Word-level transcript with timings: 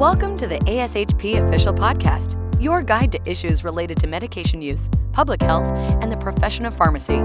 Welcome 0.00 0.38
to 0.38 0.46
the 0.46 0.56
ASHP 0.60 1.46
Official 1.46 1.74
Podcast, 1.74 2.34
your 2.58 2.82
guide 2.82 3.12
to 3.12 3.20
issues 3.30 3.62
related 3.62 3.98
to 3.98 4.06
medication 4.06 4.62
use, 4.62 4.88
public 5.12 5.42
health, 5.42 5.66
and 5.66 6.10
the 6.10 6.16
profession 6.16 6.64
of 6.64 6.72
pharmacy. 6.72 7.18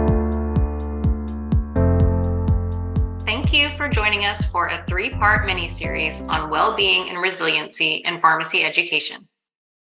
Thank 3.24 3.54
you 3.54 3.70
for 3.78 3.88
joining 3.88 4.26
us 4.26 4.44
for 4.44 4.68
a 4.68 4.84
three 4.90 5.10
part 5.10 5.46
mini 5.46 5.70
series 5.70 6.20
on 6.24 6.50
well 6.50 6.76
being 6.76 7.08
and 7.08 7.22
resiliency 7.22 8.04
in 8.04 8.20
pharmacy 8.20 8.66
education. 8.66 9.26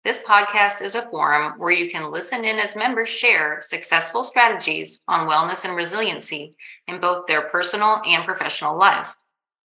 This 0.04 0.18
podcast 0.18 0.82
is 0.82 0.94
a 0.94 1.08
forum 1.08 1.54
where 1.58 1.72
you 1.72 1.88
can 1.88 2.10
listen 2.10 2.44
in 2.44 2.58
as 2.58 2.76
members 2.76 3.08
share 3.08 3.62
successful 3.62 4.22
strategies 4.22 5.00
on 5.08 5.26
wellness 5.26 5.64
and 5.64 5.74
resiliency 5.74 6.56
in 6.86 7.00
both 7.00 7.26
their 7.26 7.48
personal 7.48 8.02
and 8.06 8.26
professional 8.26 8.76
lives. 8.76 9.16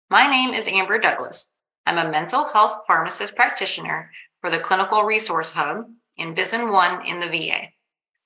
My 0.09 0.25
name 0.25 0.55
is 0.55 0.67
Amber 0.67 0.97
Douglas. 0.97 1.50
I'm 1.85 1.97
a 1.97 2.09
mental 2.09 2.45
health 2.45 2.83
pharmacist 2.85 3.35
practitioner 3.35 4.11
for 4.39 4.49
the 4.49 4.59
Clinical 4.59 5.03
Resource 5.03 5.51
Hub 5.51 5.85
in 6.17 6.35
VISN 6.35 6.69
1 6.69 7.05
in 7.07 7.19
the 7.19 7.27
VA. 7.27 7.69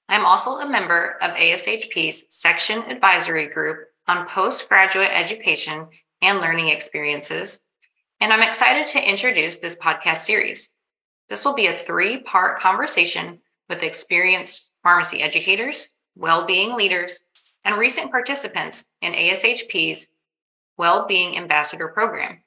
I'm 0.09 0.25
also 0.25 0.57
a 0.57 0.69
member 0.69 1.17
of 1.21 1.31
ASHP's 1.31 2.25
Section 2.35 2.79
Advisory 2.83 3.47
Group 3.47 3.87
on 4.07 4.27
postgraduate 4.27 5.09
education 5.11 5.87
and 6.21 6.39
learning 6.39 6.69
experiences, 6.69 7.61
and 8.19 8.31
I'm 8.31 8.43
excited 8.43 8.85
to 8.87 9.09
introduce 9.09 9.57
this 9.57 9.77
podcast 9.77 10.17
series. 10.17 10.75
This 11.29 11.43
will 11.43 11.55
be 11.55 11.67
a 11.67 11.77
three 11.77 12.21
part 12.21 12.59
conversation 12.59 13.39
with 13.69 13.83
experienced 13.83 14.73
pharmacy 14.83 15.21
educators, 15.21 15.87
well 16.15 16.45
being 16.45 16.75
leaders, 16.75 17.23
and 17.63 17.77
recent 17.77 18.11
participants 18.11 18.91
in 19.01 19.13
ASHP's 19.13 20.07
Well 20.77 21.07
Being 21.07 21.37
Ambassador 21.37 21.87
Program. 21.87 22.41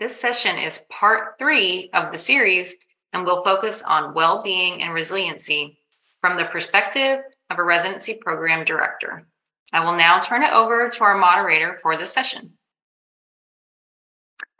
This 0.00 0.16
session 0.16 0.58
is 0.58 0.86
part 0.90 1.40
three 1.40 1.90
of 1.92 2.12
the 2.12 2.18
series 2.18 2.76
and 3.12 3.24
will 3.24 3.42
focus 3.42 3.82
on 3.82 4.14
well 4.14 4.44
being 4.44 4.80
and 4.80 4.94
resiliency 4.94 5.80
from 6.20 6.36
the 6.36 6.44
perspective 6.44 7.18
of 7.50 7.58
a 7.58 7.64
residency 7.64 8.14
program 8.14 8.64
director. 8.64 9.26
I 9.72 9.84
will 9.84 9.96
now 9.96 10.20
turn 10.20 10.44
it 10.44 10.52
over 10.52 10.88
to 10.88 11.04
our 11.04 11.18
moderator 11.18 11.76
for 11.82 11.96
this 11.96 12.12
session. 12.12 12.52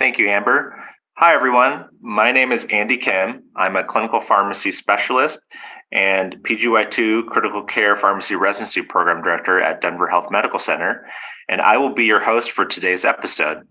Thank 0.01 0.19
you, 0.19 0.29
Amber. 0.29 0.85
Hi, 1.19 1.35
everyone. 1.35 1.87
My 2.01 2.33
name 2.33 2.51
is 2.51 2.65
Andy 2.65 2.97
Kim. 2.97 3.45
I'm 3.55 3.77
a 3.77 3.85
clinical 3.85 4.21
pharmacy 4.21 4.73
specialist 4.73 5.47
and 5.93 6.37
PGY2 6.43 7.27
critical 7.27 7.63
care 7.63 7.95
pharmacy 7.95 8.35
residency 8.35 8.83
program 8.83 9.23
director 9.23 9.61
at 9.61 9.81
Denver 9.81 10.09
Health 10.09 10.33
Medical 10.33 10.59
Center, 10.59 11.07
and 11.49 11.61
I 11.61 11.77
will 11.77 11.95
be 11.95 12.05
your 12.05 12.21
host 12.21 12.51
for 12.51 12.65
today's 12.65 13.05
episode. 13.05 13.67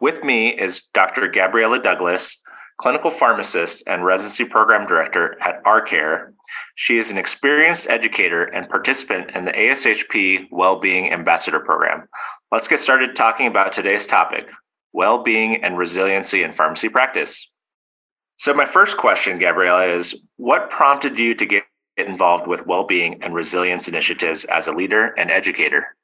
With 0.00 0.24
me 0.24 0.48
is 0.48 0.84
Dr. 0.92 1.28
Gabriella 1.28 1.80
Douglass, 1.80 2.40
clinical 2.78 3.10
pharmacist 3.10 3.82
and 3.86 4.04
residency 4.04 4.44
program 4.44 4.86
director 4.86 5.36
at 5.40 5.62
ArCare. 5.64 6.32
She 6.74 6.98
is 6.98 7.10
an 7.10 7.18
experienced 7.18 7.88
educator 7.88 8.44
and 8.44 8.68
participant 8.68 9.30
in 9.34 9.44
the 9.44 9.52
ASHP 9.52 10.48
Wellbeing 10.50 11.12
Ambassador 11.12 11.60
Program. 11.60 12.08
Let's 12.50 12.68
get 12.68 12.80
started 12.80 13.14
talking 13.14 13.46
about 13.46 13.72
today's 13.72 14.06
topic 14.06 14.50
well 14.92 15.22
being 15.22 15.62
and 15.64 15.76
resiliency 15.76 16.42
in 16.42 16.52
pharmacy 16.52 16.88
practice. 16.88 17.50
So, 18.36 18.54
my 18.54 18.64
first 18.64 18.96
question, 18.96 19.38
Gabriella, 19.38 19.86
is 19.88 20.26
what 20.36 20.70
prompted 20.70 21.18
you 21.18 21.34
to 21.34 21.46
get 21.46 21.64
involved 21.96 22.46
with 22.46 22.66
well 22.66 22.84
being 22.84 23.22
and 23.22 23.34
resilience 23.34 23.88
initiatives 23.88 24.44
as 24.44 24.66
a 24.66 24.72
leader 24.72 25.06
and 25.18 25.30
educator? 25.30 25.96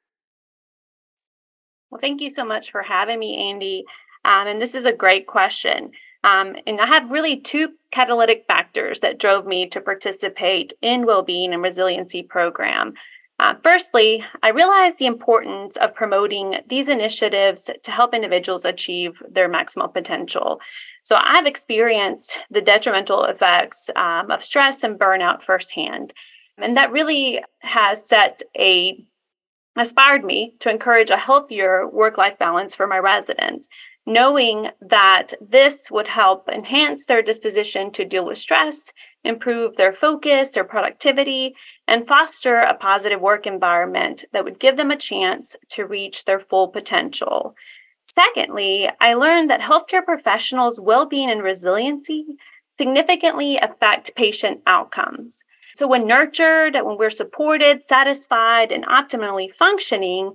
Well, 1.91 1.99
thank 1.99 2.21
you 2.21 2.29
so 2.29 2.45
much 2.45 2.71
for 2.71 2.81
having 2.81 3.19
me, 3.19 3.49
Andy. 3.51 3.83
Um, 4.23 4.47
and 4.47 4.61
this 4.61 4.75
is 4.75 4.85
a 4.85 4.93
great 4.93 5.27
question. 5.27 5.91
Um, 6.23 6.55
and 6.65 6.79
I 6.79 6.85
have 6.85 7.11
really 7.11 7.37
two 7.37 7.69
catalytic 7.91 8.45
factors 8.47 9.01
that 9.01 9.19
drove 9.19 9.45
me 9.45 9.67
to 9.69 9.81
participate 9.81 10.73
in 10.81 11.05
well-being 11.05 11.53
and 11.53 11.61
resiliency 11.61 12.23
program. 12.23 12.93
Uh, 13.39 13.55
firstly, 13.63 14.23
I 14.43 14.49
realized 14.49 14.99
the 14.99 15.07
importance 15.07 15.75
of 15.77 15.95
promoting 15.95 16.57
these 16.69 16.87
initiatives 16.87 17.69
to 17.83 17.91
help 17.91 18.13
individuals 18.13 18.65
achieve 18.65 19.13
their 19.27 19.49
maximal 19.49 19.91
potential. 19.91 20.61
So 21.01 21.17
I've 21.19 21.47
experienced 21.47 22.37
the 22.51 22.61
detrimental 22.61 23.23
effects 23.25 23.89
um, 23.95 24.29
of 24.29 24.45
stress 24.45 24.83
and 24.83 24.99
burnout 24.99 25.41
firsthand. 25.41 26.13
And 26.59 26.77
that 26.77 26.91
really 26.91 27.41
has 27.61 28.05
set 28.05 28.43
a 28.55 29.03
inspired 29.77 30.23
me 30.23 30.53
to 30.59 30.69
encourage 30.69 31.09
a 31.09 31.17
healthier 31.17 31.87
work 31.87 32.17
life 32.17 32.37
balance 32.37 32.75
for 32.75 32.87
my 32.87 32.97
residents, 32.97 33.67
knowing 34.05 34.69
that 34.81 35.33
this 35.39 35.89
would 35.91 36.07
help 36.07 36.49
enhance 36.49 37.05
their 37.05 37.21
disposition 37.21 37.91
to 37.91 38.05
deal 38.05 38.25
with 38.25 38.37
stress, 38.37 38.91
improve 39.23 39.75
their 39.75 39.93
focus, 39.93 40.51
their 40.51 40.63
productivity, 40.63 41.53
and 41.87 42.07
foster 42.07 42.59
a 42.59 42.73
positive 42.73 43.21
work 43.21 43.45
environment 43.45 44.25
that 44.33 44.43
would 44.43 44.59
give 44.59 44.77
them 44.77 44.91
a 44.91 44.97
chance 44.97 45.55
to 45.69 45.85
reach 45.85 46.25
their 46.25 46.39
full 46.39 46.67
potential. 46.67 47.55
Secondly, 48.13 48.89
I 48.99 49.13
learned 49.13 49.49
that 49.49 49.61
healthcare 49.61 50.03
professionals' 50.03 50.79
well 50.79 51.05
being 51.05 51.29
and 51.29 51.43
resiliency 51.43 52.25
significantly 52.77 53.57
affect 53.57 54.15
patient 54.15 54.61
outcomes. 54.65 55.43
So, 55.75 55.87
when 55.87 56.07
nurtured, 56.07 56.75
when 56.75 56.97
we're 56.97 57.09
supported, 57.09 57.83
satisfied, 57.83 58.71
and 58.71 58.85
optimally 58.85 59.53
functioning, 59.53 60.33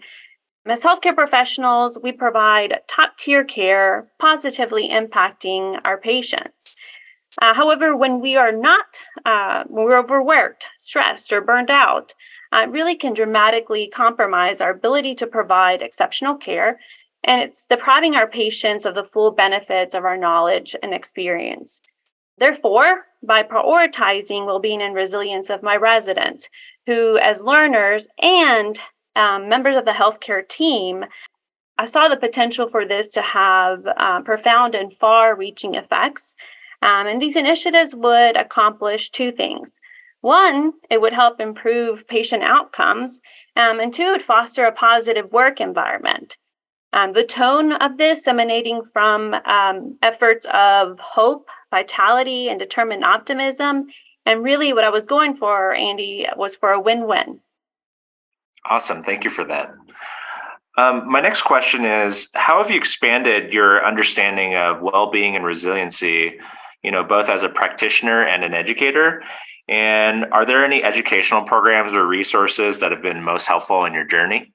as 0.66 0.82
healthcare 0.82 1.14
professionals, 1.14 1.96
we 2.02 2.10
provide 2.10 2.80
top 2.88 3.16
tier 3.18 3.44
care, 3.44 4.08
positively 4.18 4.88
impacting 4.88 5.80
our 5.84 5.96
patients. 5.96 6.76
Uh, 7.40 7.54
however, 7.54 7.96
when 7.96 8.20
we 8.20 8.36
are 8.36 8.52
not, 8.52 8.98
uh, 9.24 9.62
when 9.68 9.84
we're 9.84 9.98
overworked, 9.98 10.66
stressed, 10.78 11.32
or 11.32 11.40
burned 11.40 11.70
out, 11.70 12.14
uh, 12.52 12.62
it 12.62 12.70
really 12.70 12.96
can 12.96 13.12
dramatically 13.12 13.88
compromise 13.88 14.60
our 14.60 14.70
ability 14.70 15.14
to 15.14 15.26
provide 15.26 15.82
exceptional 15.82 16.36
care. 16.36 16.80
And 17.24 17.42
it's 17.42 17.66
depriving 17.66 18.14
our 18.14 18.26
patients 18.26 18.84
of 18.84 18.94
the 18.94 19.04
full 19.04 19.32
benefits 19.32 19.94
of 19.94 20.04
our 20.04 20.16
knowledge 20.16 20.74
and 20.82 20.94
experience. 20.94 21.80
Therefore, 22.38 23.02
by 23.22 23.42
prioritizing 23.42 24.46
well-being 24.46 24.82
and 24.82 24.94
resilience 24.94 25.50
of 25.50 25.62
my 25.62 25.76
residents, 25.76 26.48
who 26.86 27.18
as 27.18 27.42
learners 27.42 28.06
and 28.20 28.78
um, 29.16 29.48
members 29.48 29.76
of 29.76 29.84
the 29.84 29.92
healthcare 29.92 30.46
team, 30.46 31.04
I 31.78 31.86
saw 31.86 32.08
the 32.08 32.16
potential 32.16 32.68
for 32.68 32.86
this 32.86 33.10
to 33.12 33.22
have 33.22 33.86
uh, 33.86 34.20
profound 34.22 34.74
and 34.74 34.94
far-reaching 34.94 35.74
effects. 35.74 36.36
Um, 36.82 37.06
and 37.06 37.20
these 37.20 37.36
initiatives 37.36 37.94
would 37.94 38.36
accomplish 38.36 39.10
two 39.10 39.32
things. 39.32 39.70
One, 40.20 40.72
it 40.90 41.00
would 41.00 41.12
help 41.12 41.40
improve 41.40 42.06
patient 42.06 42.42
outcomes, 42.42 43.20
um, 43.56 43.80
and 43.80 43.92
two, 43.92 44.02
it 44.02 44.10
would 44.12 44.22
foster 44.22 44.64
a 44.64 44.72
positive 44.72 45.30
work 45.32 45.60
environment. 45.60 46.36
Um, 46.92 47.12
the 47.12 47.24
tone 47.24 47.72
of 47.72 47.98
this 47.98 48.26
emanating 48.26 48.82
from 48.92 49.34
um, 49.34 49.98
efforts 50.02 50.46
of 50.52 50.98
hope, 50.98 51.48
vitality, 51.70 52.48
and 52.48 52.58
determined 52.58 53.04
optimism. 53.04 53.86
And 54.24 54.42
really, 54.42 54.72
what 54.72 54.84
I 54.84 54.90
was 54.90 55.06
going 55.06 55.36
for, 55.36 55.74
Andy, 55.74 56.26
was 56.36 56.54
for 56.54 56.70
a 56.70 56.80
win 56.80 57.06
win. 57.06 57.40
Awesome. 58.68 59.02
Thank 59.02 59.24
you 59.24 59.30
for 59.30 59.44
that. 59.44 59.74
Um, 60.78 61.10
my 61.10 61.20
next 61.20 61.42
question 61.42 61.84
is 61.84 62.28
How 62.34 62.62
have 62.62 62.70
you 62.70 62.76
expanded 62.76 63.52
your 63.52 63.84
understanding 63.84 64.56
of 64.56 64.82
well 64.82 65.10
being 65.10 65.36
and 65.36 65.44
resiliency, 65.44 66.38
you 66.82 66.90
know, 66.90 67.02
both 67.02 67.28
as 67.28 67.42
a 67.42 67.48
practitioner 67.48 68.22
and 68.22 68.44
an 68.44 68.54
educator? 68.54 69.22
And 69.68 70.26
are 70.26 70.46
there 70.46 70.64
any 70.64 70.84
educational 70.84 71.42
programs 71.42 71.92
or 71.92 72.06
resources 72.06 72.78
that 72.80 72.92
have 72.92 73.02
been 73.02 73.22
most 73.22 73.46
helpful 73.46 73.84
in 73.84 73.94
your 73.94 74.04
journey? 74.04 74.52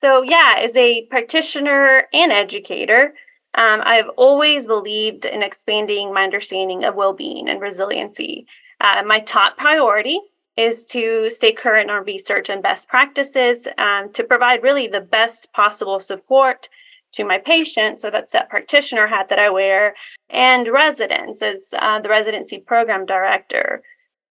So, 0.00 0.22
yeah, 0.22 0.56
as 0.58 0.74
a 0.76 1.06
practitioner 1.06 2.06
and 2.12 2.32
educator, 2.32 3.14
um, 3.54 3.80
I've 3.84 4.08
always 4.16 4.66
believed 4.66 5.24
in 5.24 5.42
expanding 5.42 6.14
my 6.14 6.22
understanding 6.24 6.84
of 6.84 6.94
well 6.94 7.12
being 7.12 7.48
and 7.48 7.60
resiliency. 7.60 8.46
Uh, 8.80 9.02
my 9.04 9.20
top 9.20 9.56
priority 9.56 10.20
is 10.56 10.86
to 10.86 11.30
stay 11.30 11.52
current 11.52 11.90
on 11.90 12.04
research 12.04 12.48
and 12.48 12.62
best 12.62 12.88
practices 12.88 13.66
um, 13.78 14.12
to 14.12 14.24
provide 14.24 14.62
really 14.62 14.86
the 14.86 15.00
best 15.00 15.52
possible 15.52 16.00
support 16.00 16.68
to 17.12 17.24
my 17.24 17.38
patients. 17.38 18.02
So 18.02 18.10
that's 18.10 18.32
that 18.32 18.50
practitioner 18.50 19.06
hat 19.06 19.28
that 19.30 19.38
I 19.38 19.50
wear, 19.50 19.94
and 20.28 20.68
residents 20.68 21.42
as 21.42 21.74
uh, 21.76 22.00
the 22.00 22.08
residency 22.08 22.58
program 22.58 23.04
director. 23.04 23.82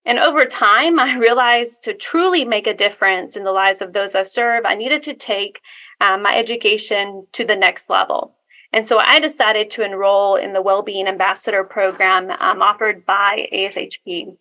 And 0.06 0.18
over 0.18 0.46
time, 0.46 0.98
I 1.00 1.16
realized 1.18 1.84
to 1.84 1.94
truly 1.94 2.46
make 2.46 2.68
a 2.68 2.74
difference 2.74 3.36
in 3.36 3.44
the 3.44 3.52
lives 3.52 3.82
of 3.82 3.94
those 3.94 4.16
I 4.16 4.24
serve, 4.24 4.66
I 4.66 4.76
needed 4.76 5.04
to 5.04 5.14
take 5.14 5.60
um, 6.00 6.24
my 6.24 6.36
education 6.36 7.28
to 7.34 7.44
the 7.44 7.56
next 7.56 7.90
level. 7.90 8.36
And 8.72 8.86
so 8.86 9.00
I 9.00 9.20
decided 9.20 9.72
to 9.72 9.84
enroll 9.84 10.36
in 10.36 10.54
the 10.54 10.62
Wellbeing 10.62 11.08
Ambassador 11.08 11.64
program 11.64 12.30
um, 12.30 12.62
offered 12.62 13.06
by 13.06 13.48
ASHP. 13.52 14.38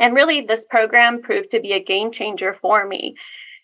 And 0.00 0.14
really, 0.14 0.40
this 0.40 0.64
program 0.64 1.20
proved 1.22 1.50
to 1.50 1.60
be 1.60 1.72
a 1.72 1.84
game 1.84 2.10
changer 2.10 2.56
for 2.60 2.86
me. 2.86 3.14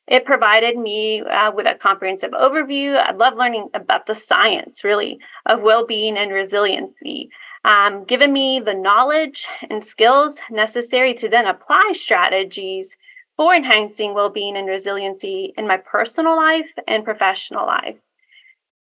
It 0.06 0.24
provided 0.24 0.78
me 0.78 1.20
uh, 1.22 1.52
with 1.52 1.66
a 1.66 1.74
comprehensive 1.74 2.30
overview. 2.30 2.96
I 2.96 3.12
love 3.12 3.36
learning 3.36 3.68
about 3.74 4.06
the 4.06 4.14
science, 4.14 4.84
really, 4.84 5.18
of 5.46 5.62
well 5.62 5.86
being 5.86 6.16
and 6.16 6.32
resiliency. 6.32 7.30
um, 7.64 8.04
given 8.04 8.32
me 8.32 8.60
the 8.60 8.74
knowledge 8.74 9.46
and 9.68 9.84
skills 9.84 10.38
necessary 10.50 11.14
to 11.14 11.28
then 11.28 11.46
apply 11.46 11.92
strategies 11.94 12.96
for 13.36 13.54
enhancing 13.54 14.14
well 14.14 14.30
being 14.30 14.56
and 14.56 14.68
resiliency 14.68 15.52
in 15.56 15.66
my 15.66 15.76
personal 15.76 16.36
life 16.36 16.70
and 16.86 17.04
professional 17.04 17.66
life. 17.66 17.96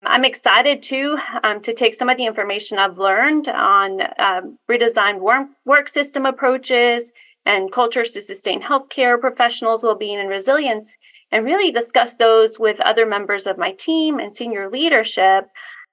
I'm 0.06 0.26
excited 0.26 0.84
too 0.84 1.18
um, 1.44 1.62
to 1.62 1.74
take 1.74 1.96
some 1.96 2.10
of 2.10 2.18
the 2.18 2.26
information 2.26 2.78
I've 2.78 2.98
learned 2.98 3.48
on 3.48 4.02
um, 4.20 4.58
redesigned 4.70 5.20
work, 5.20 5.48
work 5.66 5.90
system 5.90 6.26
approaches 6.26 7.12
and 7.46 7.72
cultures 7.72 8.12
to 8.12 8.22
sustain 8.22 8.62
healthcare 8.62 9.20
professionals' 9.20 9.84
well-being 9.84 10.20
and 10.20 10.30
resilience, 10.30 10.96
and 11.32 11.46
really 11.46 11.72
discuss 11.72 12.16
those 12.16 12.60
with 12.60 12.80
other 12.82 13.06
members 13.06 13.48
of 13.48 13.58
my 13.58 13.72
team 13.72 14.20
and 14.20 14.36
senior 14.36 14.70
leadership 14.70 15.46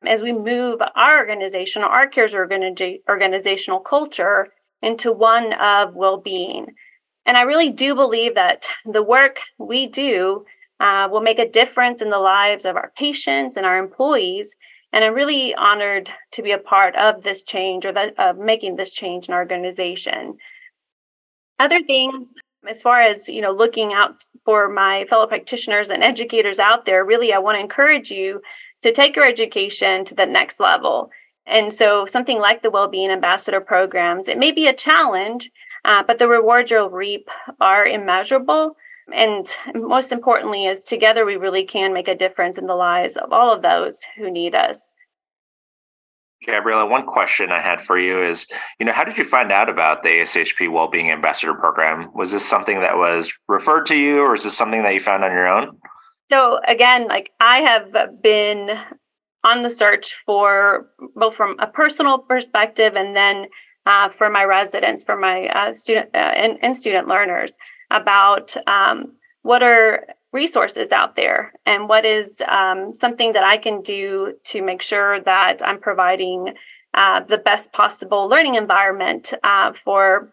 as 0.07 0.23
we 0.23 0.33
move 0.33 0.81
our 0.97 1.19
organization, 1.19 1.83
our 1.83 2.07
care's 2.07 2.33
organiza- 2.33 3.01
organizational 3.09 3.81
culture 3.81 4.49
into 4.83 5.13
one 5.13 5.53
of 5.55 5.95
well-being. 5.95 6.67
And 7.27 7.37
I 7.37 7.43
really 7.43 7.71
do 7.71 7.95
believe 7.95 8.35
that 8.35 8.67
the 8.85 9.03
work 9.03 9.41
we 9.59 9.87
do 9.87 10.45
uh, 10.81 11.09
will 11.11 11.21
make 11.21 11.39
a 11.39 11.49
difference 11.49 12.01
in 12.01 12.11
the 12.11 12.19
lives 12.19 12.65
of 12.65 12.77
our 12.77 12.93
patients 12.97 13.57
and 13.57 13.67
our 13.67 13.79
employees. 13.79 14.57
And 14.93 15.05
I'm 15.05 15.15
really 15.15 15.55
honored 15.55 16.11
to 16.33 16.43
be 16.43 16.53
a 16.53 16.59
part 16.59 16.97
of 16.97 17.23
this 17.23 17.43
change 17.43 17.85
or 17.85 17.93
the, 17.93 18.13
of 18.21 18.39
making 18.39 18.77
this 18.77 18.91
change 18.91 19.29
in 19.29 19.35
our 19.35 19.41
organization. 19.41 20.39
Other 21.61 21.83
things, 21.83 22.29
as 22.69 22.83
far 22.83 23.03
as 23.03 23.29
you 23.29 23.43
know, 23.43 23.53
looking 23.53 23.93
out 23.93 24.25
for 24.45 24.69
my 24.69 25.05
fellow 25.09 25.27
practitioners 25.27 25.91
and 25.91 26.03
educators 26.03 26.59
out 26.59 26.87
there, 26.87 27.05
really, 27.05 27.33
I 27.33 27.39
want 27.39 27.57
to 27.57 27.61
encourage 27.61 28.11
you 28.11 28.41
to 28.83 28.93
take 28.93 29.15
your 29.15 29.27
education 29.27 30.05
to 30.07 30.15
the 30.15 30.27
next 30.27 30.59
level. 30.59 31.11
And 31.47 31.73
so, 31.73 32.07
something 32.07 32.39
like 32.39 32.63
the 32.63 32.71
Wellbeing 32.71 33.11
Ambassador 33.11 33.61
programs, 33.61 34.29
it 34.29 34.39
may 34.39 34.51
be 34.51 34.67
a 34.67 34.75
challenge, 34.75 35.51
uh, 35.85 36.03
but 36.07 36.19
the 36.19 36.29
rewards 36.29 36.71
you'll 36.71 36.91
reap 36.91 37.29
are 37.61 37.87
immeasurable 37.87 38.77
and 39.15 39.49
most 39.75 40.13
importantly 40.13 40.67
is 40.67 40.85
together 40.85 41.25
we 41.25 41.37
really 41.37 41.65
can 41.65 41.93
make 41.93 42.09
a 42.09 42.15
difference 42.15 42.59
in 42.59 42.67
the 42.67 42.75
lives 42.75 43.17
of 43.17 43.33
all 43.33 43.53
of 43.53 43.63
those 43.63 44.01
who 44.17 44.31
need 44.31 44.55
us 44.55 44.95
Gabriella, 46.47 46.87
one 46.87 47.05
question 47.05 47.53
I 47.53 47.61
had 47.61 47.81
for 47.81 47.99
you 47.99 48.23
is, 48.23 48.47
you 48.79 48.87
know, 48.87 48.93
how 48.93 49.05
did 49.05 49.19
you 49.19 49.25
find 49.25 49.53
out 49.53 49.69
about 49.69 50.03
the 50.03 50.09
ASHP 50.09 50.73
Wellbeing 50.73 51.11
Ambassador 51.11 51.53
Program? 51.53 52.11
Was 52.15 52.33
this 52.33 52.49
something 52.49 52.81
that 52.81 52.97
was 52.97 53.33
referred 53.47 53.85
to 53.87 53.97
you, 53.97 54.21
or 54.21 54.35
is 54.35 54.45
this 54.45 54.57
something 54.57 54.83
that 54.83 54.95
you 54.95 55.01
found 55.01 55.23
on 55.23 55.33
your 55.33 55.47
own? 55.47 55.77
So 56.31 56.61
again, 56.67 57.09
like 57.09 57.31
I 57.41 57.59
have 57.59 57.93
been 58.23 58.71
on 59.45 59.63
the 59.63 59.71
search 59.71 60.17
for 60.25 60.87
both 61.15 61.35
from 61.35 61.57
a 61.59 61.67
personal 61.67 62.19
perspective 62.19 62.95
and 62.95 63.15
then 63.15 63.47
uh, 63.85 64.09
for 64.09 64.31
my 64.31 64.45
residents, 64.45 65.05
for 65.05 65.17
my 65.17 65.49
uh, 65.49 65.75
student 65.75 66.11
uh, 66.15 66.19
and, 66.19 66.59
and 66.63 66.77
student 66.77 67.09
learners 67.09 67.57
about 67.91 68.57
um, 68.67 69.13
what 69.43 69.63
are 69.63 70.07
resources 70.33 70.93
out 70.93 71.17
there 71.17 71.53
and 71.67 71.89
what 71.89 72.05
is 72.05 72.41
um, 72.49 72.95
something 72.95 73.33
that 73.33 73.43
I 73.43 73.57
can 73.57 73.83
do 73.83 74.35
to 74.45 74.63
make 74.63 74.81
sure 74.81 75.21
that 75.23 75.61
I'm 75.67 75.81
providing 75.81 76.55
uh, 76.95 77.21
the 77.29 77.39
best 77.39 77.73
possible 77.73 78.29
learning 78.29 78.55
environment 78.55 79.33
uh, 79.43 79.73
for 79.85 80.33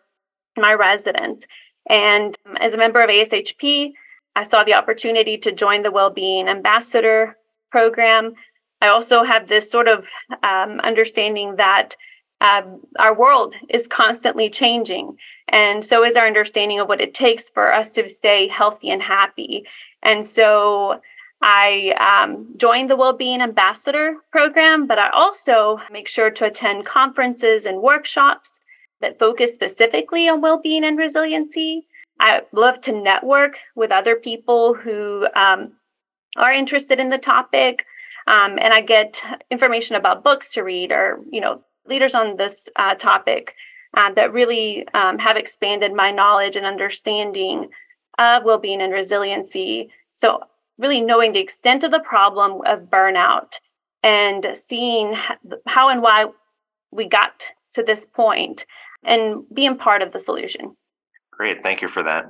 my 0.55 0.73
residents. 0.73 1.45
And 1.89 2.35
as 2.59 2.73
a 2.73 2.77
member 2.77 3.01
of 3.01 3.09
ASHP, 3.09 3.93
I 4.35 4.43
saw 4.43 4.63
the 4.63 4.73
opportunity 4.73 5.37
to 5.39 5.51
join 5.51 5.83
the 5.83 5.91
Wellbeing 5.91 6.47
Ambassador 6.47 7.37
program. 7.71 8.33
I 8.81 8.87
also 8.87 9.23
have 9.23 9.47
this 9.47 9.71
sort 9.71 9.87
of 9.87 10.05
um, 10.43 10.79
understanding 10.81 11.55
that 11.55 11.95
um, 12.41 12.81
our 12.99 13.17
world 13.17 13.55
is 13.69 13.87
constantly 13.87 14.49
changing. 14.49 15.17
And 15.49 15.83
so 15.83 16.03
is 16.03 16.15
our 16.15 16.27
understanding 16.27 16.79
of 16.79 16.87
what 16.87 17.01
it 17.01 17.13
takes 17.13 17.49
for 17.49 17.73
us 17.73 17.91
to 17.93 18.09
stay 18.09 18.47
healthy 18.47 18.89
and 18.89 19.01
happy. 19.01 19.65
And 20.03 20.27
so 20.27 21.01
I 21.41 21.93
um, 21.99 22.47
joined 22.57 22.89
the 22.89 22.95
Wellbeing 22.95 23.41
Ambassador 23.41 24.15
program, 24.31 24.87
but 24.87 24.97
I 24.97 25.09
also 25.09 25.79
make 25.91 26.07
sure 26.07 26.31
to 26.31 26.45
attend 26.45 26.85
conferences 26.85 27.65
and 27.65 27.81
workshops 27.81 28.59
that 29.01 29.19
focus 29.19 29.53
specifically 29.53 30.27
on 30.27 30.41
well-being 30.41 30.83
and 30.83 30.97
resiliency. 30.97 31.87
I 32.19 32.41
love 32.51 32.81
to 32.81 32.91
network 32.91 33.57
with 33.75 33.91
other 33.91 34.15
people 34.15 34.73
who 34.73 35.27
um, 35.35 35.73
are 36.35 36.51
interested 36.51 36.99
in 36.99 37.09
the 37.11 37.19
topic, 37.19 37.85
um, 38.25 38.57
and 38.59 38.73
I 38.73 38.81
get 38.81 39.21
information 39.51 39.95
about 39.95 40.23
books 40.23 40.51
to 40.53 40.63
read 40.63 40.91
or 40.91 41.19
you 41.31 41.39
know 41.39 41.61
leaders 41.85 42.15
on 42.15 42.37
this 42.37 42.67
uh, 42.75 42.95
topic 42.95 43.53
uh, 43.95 44.11
that 44.13 44.33
really 44.33 44.87
um, 44.93 45.17
have 45.19 45.37
expanded 45.37 45.93
my 45.93 46.11
knowledge 46.11 46.55
and 46.55 46.65
understanding 46.65 47.69
of 48.17 48.43
well-being 48.43 48.81
and 48.81 48.93
resiliency. 48.93 49.89
So 50.13 50.41
really 50.77 51.01
knowing 51.01 51.33
the 51.33 51.39
extent 51.39 51.83
of 51.83 51.91
the 51.91 51.99
problem 51.99 52.61
of 52.65 52.89
burnout 52.89 53.53
and 54.03 54.47
seeing 54.55 55.15
how 55.65 55.89
and 55.89 56.01
why 56.01 56.25
we 56.91 57.07
got 57.07 57.43
to 57.73 57.83
this 57.83 58.05
point 58.05 58.65
and 59.03 59.43
being 59.53 59.77
part 59.77 60.01
of 60.01 60.11
the 60.11 60.19
solution. 60.19 60.75
Great, 61.31 61.61
thank 61.63 61.81
you 61.81 61.87
for 61.87 62.03
that. 62.03 62.25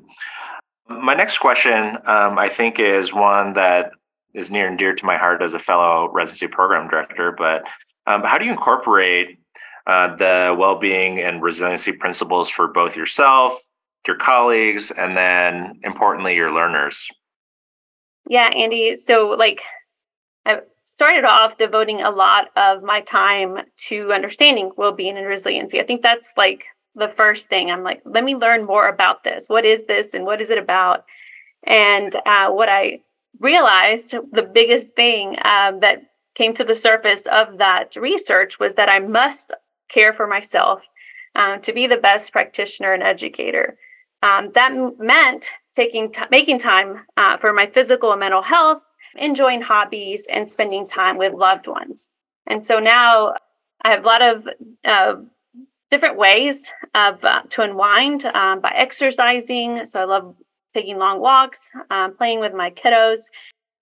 My 0.89 1.13
next 1.13 1.39
question, 1.39 1.97
um, 2.05 2.37
I 2.37 2.49
think, 2.49 2.79
is 2.79 3.13
one 3.13 3.53
that 3.53 3.91
is 4.33 4.51
near 4.51 4.67
and 4.67 4.77
dear 4.77 4.93
to 4.93 5.05
my 5.05 5.17
heart 5.17 5.41
as 5.41 5.53
a 5.53 5.59
fellow 5.59 6.09
residency 6.11 6.47
program 6.47 6.89
director. 6.89 7.33
But 7.37 7.63
um, 8.05 8.23
how 8.23 8.37
do 8.37 8.45
you 8.45 8.51
incorporate 8.51 9.39
uh, 9.87 10.15
the 10.15 10.55
well-being 10.57 11.19
and 11.19 11.41
resiliency 11.41 11.93
principles 11.93 12.49
for 12.49 12.67
both 12.67 12.95
yourself 12.95 13.59
your 14.07 14.17
colleagues, 14.17 14.91
and 14.91 15.15
then 15.15 15.79
importantly, 15.83 16.35
your 16.35 16.53
learners? 16.53 17.09
Yeah, 18.29 18.49
Andy. 18.49 18.95
So, 18.95 19.35
like, 19.37 19.61
I 20.45 20.59
started 20.85 21.25
off 21.25 21.57
devoting 21.57 22.01
a 22.01 22.09
lot 22.09 22.49
of 22.55 22.83
my 22.83 23.01
time 23.01 23.59
to 23.87 24.13
understanding 24.13 24.71
well 24.77 24.91
being 24.91 25.17
and 25.17 25.27
resiliency. 25.27 25.79
I 25.79 25.85
think 25.85 26.01
that's 26.01 26.29
like 26.37 26.65
the 26.95 27.13
first 27.15 27.47
thing. 27.47 27.69
I'm 27.69 27.83
like, 27.83 28.01
let 28.05 28.23
me 28.23 28.35
learn 28.35 28.65
more 28.65 28.87
about 28.87 29.23
this. 29.23 29.47
What 29.47 29.65
is 29.65 29.81
this 29.87 30.13
and 30.13 30.25
what 30.25 30.41
is 30.41 30.49
it 30.49 30.57
about? 30.57 31.05
And 31.65 32.15
uh, 32.25 32.49
what 32.49 32.69
I 32.69 33.01
realized 33.39 34.15
the 34.31 34.43
biggest 34.43 34.93
thing 34.95 35.37
um, 35.43 35.81
that 35.81 36.01
came 36.35 36.53
to 36.55 36.63
the 36.63 36.75
surface 36.75 37.23
of 37.31 37.57
that 37.57 37.95
research 37.95 38.59
was 38.59 38.75
that 38.75 38.89
I 38.89 38.99
must 38.99 39.53
care 39.89 40.13
for 40.13 40.27
myself 40.27 40.81
uh, 41.35 41.57
to 41.57 41.73
be 41.73 41.87
the 41.87 41.97
best 41.97 42.31
practitioner 42.31 42.93
and 42.93 43.03
educator. 43.03 43.77
Um, 44.23 44.51
that 44.55 44.73
meant 44.97 45.49
taking 45.75 46.11
t- 46.11 46.21
making 46.31 46.59
time 46.59 47.05
uh, 47.17 47.37
for 47.37 47.53
my 47.53 47.67
physical 47.67 48.11
and 48.11 48.19
mental 48.19 48.41
health, 48.41 48.83
enjoying 49.15 49.61
hobbies, 49.61 50.25
and 50.31 50.51
spending 50.51 50.87
time 50.87 51.17
with 51.17 51.33
loved 51.33 51.67
ones. 51.67 52.09
And 52.47 52.65
so 52.65 52.79
now 52.79 53.35
I 53.83 53.91
have 53.91 54.03
a 54.03 54.07
lot 54.07 54.21
of 54.21 54.47
uh, 54.83 55.15
different 55.91 56.17
ways 56.17 56.71
of 56.95 57.23
uh, 57.23 57.41
to 57.49 57.61
unwind 57.61 58.25
um, 58.25 58.59
by 58.59 58.73
exercising. 58.75 59.85
So 59.85 59.99
I 59.99 60.05
love 60.05 60.35
taking 60.73 60.97
long 60.97 61.19
walks, 61.19 61.71
um, 61.91 62.15
playing 62.15 62.39
with 62.39 62.53
my 62.53 62.71
kiddos. 62.71 63.19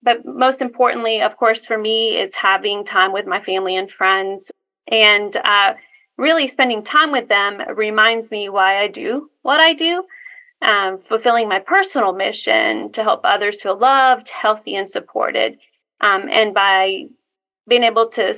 But 0.04 0.26
most 0.26 0.62
importantly, 0.62 1.22
of 1.22 1.38
course, 1.38 1.66
for 1.66 1.78
me, 1.78 2.18
is 2.18 2.36
having 2.36 2.86
time 2.86 3.12
with 3.12 3.26
my 3.26 3.42
family 3.42 3.76
and 3.76 3.90
friends. 3.90 4.52
And 4.92 5.36
uh, 5.38 5.74
really 6.18 6.48
spending 6.48 6.84
time 6.84 7.12
with 7.12 7.28
them 7.28 7.62
reminds 7.76 8.32
me 8.32 8.50
why 8.50 8.82
I 8.82 8.88
do 8.88 9.30
what 9.42 9.60
I 9.60 9.74
do 9.74 10.06
um, 10.62 11.00
fulfilling 11.00 11.48
my 11.48 11.60
personal 11.60 12.14
mission 12.14 12.92
to 12.94 13.04
help 13.04 13.22
others 13.24 13.62
feel 13.62 13.78
loved, 13.78 14.30
healthy, 14.30 14.76
and 14.76 14.90
supported. 14.90 15.58
Um, 16.02 16.28
and 16.30 16.54
by 16.54 17.06
being 17.68 17.84
able 17.84 18.10
to 18.10 18.36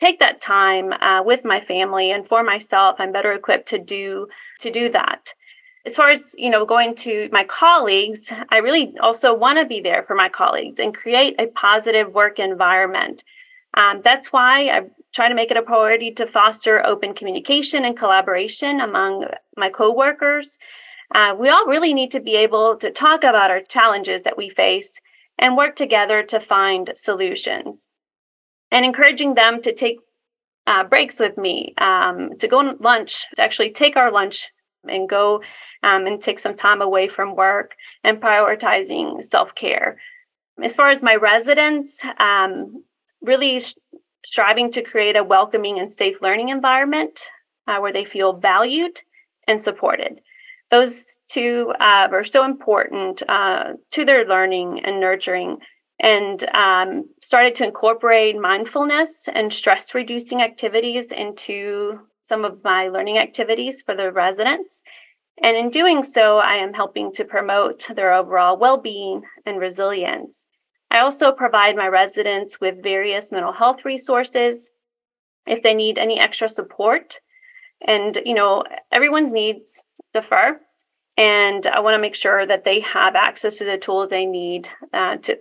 take 0.00 0.18
that 0.20 0.40
time 0.40 0.92
uh, 0.92 1.22
with 1.22 1.44
my 1.44 1.60
family 1.60 2.10
and 2.10 2.26
for 2.26 2.42
myself, 2.42 2.96
I'm 2.98 3.12
better 3.12 3.32
equipped 3.32 3.68
to 3.68 3.78
do 3.78 4.28
to 4.60 4.70
do 4.70 4.90
that. 4.92 5.32
As 5.84 5.94
far 5.94 6.10
as 6.10 6.34
you 6.36 6.50
know, 6.50 6.66
going 6.66 6.94
to 6.96 7.28
my 7.30 7.44
colleagues, 7.44 8.28
I 8.50 8.56
really 8.58 8.94
also 9.00 9.34
want 9.34 9.58
to 9.58 9.64
be 9.64 9.80
there 9.80 10.02
for 10.04 10.14
my 10.14 10.28
colleagues 10.28 10.78
and 10.78 10.94
create 10.94 11.36
a 11.38 11.46
positive 11.46 12.12
work 12.12 12.38
environment. 12.38 13.22
Um, 13.74 14.00
that's 14.02 14.32
why 14.32 14.68
I 14.68 14.80
try 15.16 15.28
to 15.28 15.34
make 15.34 15.50
it 15.50 15.56
a 15.56 15.62
priority 15.62 16.10
to 16.12 16.26
foster 16.26 16.84
open 16.86 17.14
communication 17.14 17.84
and 17.84 17.96
collaboration 17.96 18.80
among 18.80 19.26
my 19.56 19.70
coworkers 19.70 20.58
uh, 21.14 21.34
we 21.38 21.48
all 21.48 21.66
really 21.66 21.94
need 21.94 22.10
to 22.10 22.20
be 22.20 22.36
able 22.36 22.76
to 22.76 22.90
talk 22.90 23.22
about 23.22 23.50
our 23.50 23.60
challenges 23.60 24.24
that 24.24 24.36
we 24.36 24.48
face 24.48 24.98
and 25.38 25.56
work 25.56 25.76
together 25.76 26.22
to 26.24 26.40
find 26.40 26.92
solutions. 26.96 27.86
And 28.70 28.84
encouraging 28.84 29.34
them 29.34 29.62
to 29.62 29.72
take 29.72 29.98
uh, 30.66 30.82
breaks 30.82 31.20
with 31.20 31.38
me, 31.38 31.74
um, 31.78 32.30
to 32.40 32.48
go 32.48 32.58
on 32.58 32.76
lunch, 32.80 33.24
to 33.36 33.42
actually 33.42 33.70
take 33.70 33.96
our 33.96 34.10
lunch 34.10 34.48
and 34.88 35.08
go 35.08 35.42
um, 35.84 36.06
and 36.06 36.20
take 36.20 36.40
some 36.40 36.56
time 36.56 36.82
away 36.82 37.06
from 37.06 37.36
work 37.36 37.76
and 38.02 38.20
prioritizing 38.20 39.24
self 39.24 39.54
care. 39.54 39.98
As 40.60 40.74
far 40.74 40.90
as 40.90 41.02
my 41.02 41.14
residents, 41.14 42.00
um, 42.18 42.82
really 43.20 43.62
striving 44.26 44.72
to 44.72 44.82
create 44.82 45.14
a 45.14 45.22
welcoming 45.22 45.78
and 45.78 45.92
safe 45.92 46.16
learning 46.20 46.48
environment 46.48 47.20
uh, 47.68 47.78
where 47.78 47.92
they 47.92 48.04
feel 48.04 48.32
valued 48.32 49.00
and 49.46 49.62
supported. 49.62 50.20
Those 50.72 51.04
two 51.28 51.72
uh, 51.78 52.08
are 52.10 52.24
so 52.24 52.44
important 52.44 53.22
uh, 53.28 53.74
to 53.92 54.04
their 54.04 54.26
learning 54.26 54.80
and 54.84 54.98
nurturing, 54.98 55.58
and 56.00 56.42
um, 56.52 57.04
started 57.22 57.54
to 57.54 57.64
incorporate 57.64 58.36
mindfulness 58.36 59.28
and 59.32 59.52
stress 59.52 59.94
reducing 59.94 60.42
activities 60.42 61.12
into 61.12 62.00
some 62.22 62.44
of 62.44 62.64
my 62.64 62.88
learning 62.88 63.18
activities 63.18 63.80
for 63.80 63.94
the 63.94 64.10
residents. 64.10 64.82
And 65.40 65.56
in 65.56 65.70
doing 65.70 66.02
so, 66.02 66.38
I 66.38 66.56
am 66.56 66.74
helping 66.74 67.12
to 67.12 67.24
promote 67.24 67.86
their 67.94 68.12
overall 68.12 68.58
well 68.58 68.78
being 68.78 69.22
and 69.46 69.60
resilience. 69.60 70.46
I 70.90 71.00
also 71.00 71.32
provide 71.32 71.76
my 71.76 71.88
residents 71.88 72.60
with 72.60 72.82
various 72.82 73.32
mental 73.32 73.52
health 73.52 73.84
resources 73.84 74.70
if 75.46 75.62
they 75.62 75.74
need 75.74 75.98
any 75.98 76.18
extra 76.18 76.48
support. 76.48 77.20
And, 77.86 78.18
you 78.24 78.34
know, 78.34 78.64
everyone's 78.92 79.32
needs 79.32 79.82
differ. 80.14 80.60
And 81.16 81.66
I 81.66 81.80
want 81.80 81.94
to 81.94 82.00
make 82.00 82.14
sure 82.14 82.46
that 82.46 82.64
they 82.64 82.80
have 82.80 83.14
access 83.14 83.56
to 83.58 83.64
the 83.64 83.78
tools 83.78 84.10
they 84.10 84.26
need 84.26 84.68
uh, 84.92 85.16
to, 85.16 85.38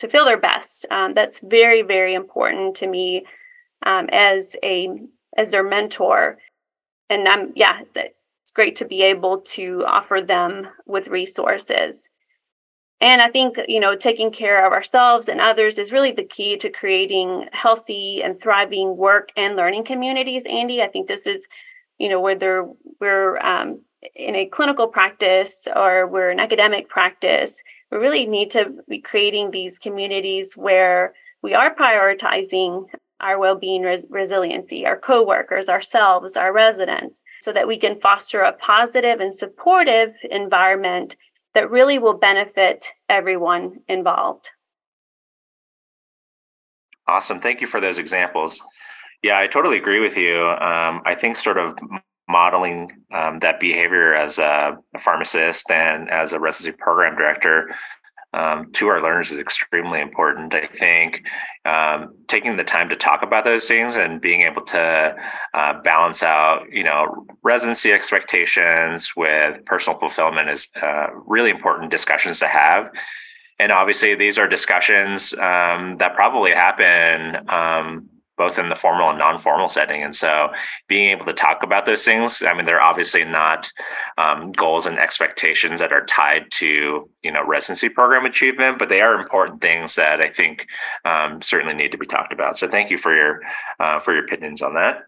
to 0.00 0.08
feel 0.08 0.24
their 0.24 0.40
best. 0.40 0.86
Um, 0.90 1.14
that's 1.14 1.40
very, 1.40 1.82
very 1.82 2.14
important 2.14 2.76
to 2.76 2.86
me 2.86 3.24
um, 3.84 4.08
as 4.12 4.56
a 4.62 4.88
as 5.36 5.50
their 5.50 5.62
mentor. 5.62 6.38
And 7.10 7.28
I'm 7.28 7.52
yeah, 7.54 7.80
it's 7.94 8.50
great 8.52 8.76
to 8.76 8.84
be 8.84 9.02
able 9.02 9.40
to 9.40 9.84
offer 9.86 10.20
them 10.26 10.68
with 10.86 11.08
resources. 11.08 12.08
And 13.00 13.20
I 13.20 13.30
think, 13.30 13.56
you 13.68 13.80
know, 13.80 13.96
taking 13.96 14.30
care 14.30 14.64
of 14.66 14.72
ourselves 14.72 15.28
and 15.28 15.40
others 15.40 15.78
is 15.78 15.92
really 15.92 16.12
the 16.12 16.24
key 16.24 16.56
to 16.58 16.70
creating 16.70 17.48
healthy 17.52 18.22
and 18.22 18.40
thriving 18.40 18.96
work 18.96 19.30
and 19.36 19.56
learning 19.56 19.84
communities. 19.84 20.44
Andy, 20.48 20.80
I 20.80 20.88
think 20.88 21.08
this 21.08 21.26
is, 21.26 21.46
you 21.98 22.08
know, 22.08 22.20
whether 22.20 22.66
we're 23.00 23.38
um, 23.38 23.80
in 24.14 24.34
a 24.36 24.46
clinical 24.46 24.88
practice 24.88 25.66
or 25.74 26.06
we're 26.06 26.30
an 26.30 26.40
academic 26.40 26.88
practice, 26.88 27.62
we 27.90 27.98
really 27.98 28.26
need 28.26 28.50
to 28.52 28.72
be 28.88 29.00
creating 29.00 29.50
these 29.50 29.78
communities 29.78 30.56
where 30.56 31.14
we 31.42 31.54
are 31.54 31.74
prioritizing 31.74 32.86
our 33.20 33.38
well-being 33.38 33.82
res- 33.82 34.04
resiliency 34.10 34.84
our 34.84 34.98
coworkers 34.98 35.68
ourselves 35.68 36.36
our 36.36 36.52
residents 36.52 37.22
so 37.42 37.52
that 37.52 37.68
we 37.68 37.78
can 37.78 38.00
foster 38.00 38.40
a 38.40 38.52
positive 38.52 39.20
and 39.20 39.34
supportive 39.34 40.12
environment 40.30 41.16
that 41.54 41.70
really 41.70 41.98
will 41.98 42.18
benefit 42.18 42.86
everyone 43.08 43.80
involved. 43.88 44.50
Awesome. 47.06 47.40
Thank 47.40 47.60
you 47.60 47.66
for 47.66 47.80
those 47.80 47.98
examples. 47.98 48.62
Yeah, 49.22 49.38
I 49.38 49.46
totally 49.46 49.76
agree 49.76 50.00
with 50.00 50.16
you. 50.16 50.38
Um, 50.38 51.02
I 51.04 51.14
think 51.14 51.36
sort 51.36 51.58
of 51.58 51.74
modeling 52.28 52.90
um, 53.12 53.38
that 53.40 53.60
behavior 53.60 54.14
as 54.14 54.38
a, 54.38 54.76
a, 54.94 54.98
pharmacist 54.98 55.70
and 55.70 56.10
as 56.10 56.32
a 56.32 56.40
residency 56.40 56.76
program 56.78 57.16
director 57.16 57.74
um, 58.34 58.72
to 58.72 58.88
our 58.88 59.00
learners 59.00 59.30
is 59.30 59.38
extremely 59.38 60.00
important. 60.00 60.54
I 60.54 60.66
think 60.66 61.26
um, 61.64 62.14
taking 62.26 62.56
the 62.56 62.64
time 62.64 62.88
to 62.88 62.96
talk 62.96 63.22
about 63.22 63.44
those 63.44 63.68
things 63.68 63.96
and 63.96 64.20
being 64.20 64.42
able 64.42 64.62
to 64.62 65.16
uh, 65.54 65.80
balance 65.82 66.22
out, 66.22 66.64
you 66.72 66.82
know, 66.82 67.26
residency 67.42 67.92
expectations 67.92 69.12
with 69.16 69.64
personal 69.64 69.98
fulfillment 69.98 70.50
is 70.50 70.68
uh, 70.82 71.06
really 71.26 71.50
important 71.50 71.92
discussions 71.92 72.40
to 72.40 72.48
have. 72.48 72.90
And 73.60 73.70
obviously, 73.70 74.16
these 74.16 74.36
are 74.36 74.48
discussions 74.48 75.32
um, 75.34 75.96
that 75.98 76.14
probably 76.14 76.50
happen 76.50 77.48
um, 77.48 78.08
both 78.36 78.58
in 78.58 78.68
the 78.68 78.74
formal 78.74 79.10
and 79.10 79.18
non-formal 79.18 79.68
setting. 79.68 80.02
And 80.02 80.14
so 80.14 80.48
being 80.88 81.10
able 81.10 81.26
to 81.26 81.32
talk 81.32 81.62
about 81.62 81.86
those 81.86 82.04
things 82.04 82.42
i 82.46 82.54
mean 82.54 82.66
they're 82.66 82.82
obviously 82.82 83.24
not 83.24 83.70
um, 84.18 84.52
goals 84.52 84.86
and 84.86 84.98
expectations 84.98 85.80
that 85.80 85.92
are 85.92 86.04
tied 86.06 86.50
to 86.50 87.08
you 87.22 87.32
know 87.32 87.44
residency 87.46 87.88
program 87.88 88.24
achievement 88.24 88.78
but 88.78 88.88
they 88.88 89.00
are 89.00 89.18
important 89.18 89.60
things 89.60 89.94
that 89.94 90.20
i 90.20 90.28
think 90.28 90.66
um, 91.04 91.40
certainly 91.42 91.74
need 91.74 91.92
to 91.92 91.98
be 91.98 92.06
talked 92.06 92.32
about. 92.32 92.56
So 92.56 92.68
thank 92.68 92.90
you 92.90 92.98
for 92.98 93.14
your 93.14 93.40
uh, 93.80 94.00
for 94.00 94.14
your 94.14 94.24
opinions 94.24 94.62
on 94.62 94.74
that. 94.74 95.02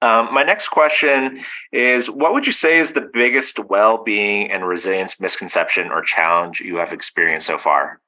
Um, 0.00 0.34
my 0.34 0.42
next 0.42 0.68
question 0.68 1.40
is 1.72 2.10
What 2.10 2.32
would 2.32 2.46
you 2.46 2.52
say 2.52 2.78
is 2.78 2.92
the 2.92 3.08
biggest 3.12 3.58
well 3.58 4.02
being 4.02 4.50
and 4.50 4.66
resilience 4.66 5.20
misconception 5.20 5.90
or 5.90 6.02
challenge 6.02 6.60
you 6.60 6.76
have 6.76 6.92
experienced 6.92 7.46
so 7.46 7.58
far? 7.58 8.00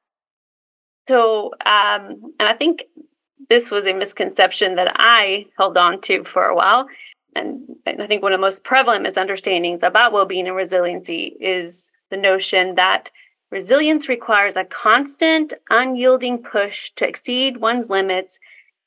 So, 1.08 1.52
um, 1.66 2.32
and 2.40 2.48
I 2.48 2.54
think 2.58 2.82
this 3.48 3.70
was 3.70 3.84
a 3.84 3.92
misconception 3.92 4.76
that 4.76 4.92
I 4.96 5.46
held 5.58 5.76
on 5.76 6.00
to 6.02 6.24
for 6.24 6.44
a 6.46 6.54
while. 6.54 6.86
And 7.36 7.76
I 7.86 8.06
think 8.06 8.22
one 8.22 8.32
of 8.32 8.38
the 8.38 8.46
most 8.46 8.64
prevalent 8.64 9.02
misunderstandings 9.02 9.82
about 9.82 10.12
well 10.12 10.24
being 10.24 10.46
and 10.46 10.56
resiliency 10.56 11.36
is 11.40 11.92
the 12.10 12.16
notion 12.16 12.76
that 12.76 13.10
resilience 13.50 14.08
requires 14.08 14.56
a 14.56 14.64
constant, 14.64 15.52
unyielding 15.70 16.38
push 16.38 16.90
to 16.96 17.06
exceed 17.06 17.56
one's 17.56 17.90
limits 17.90 18.38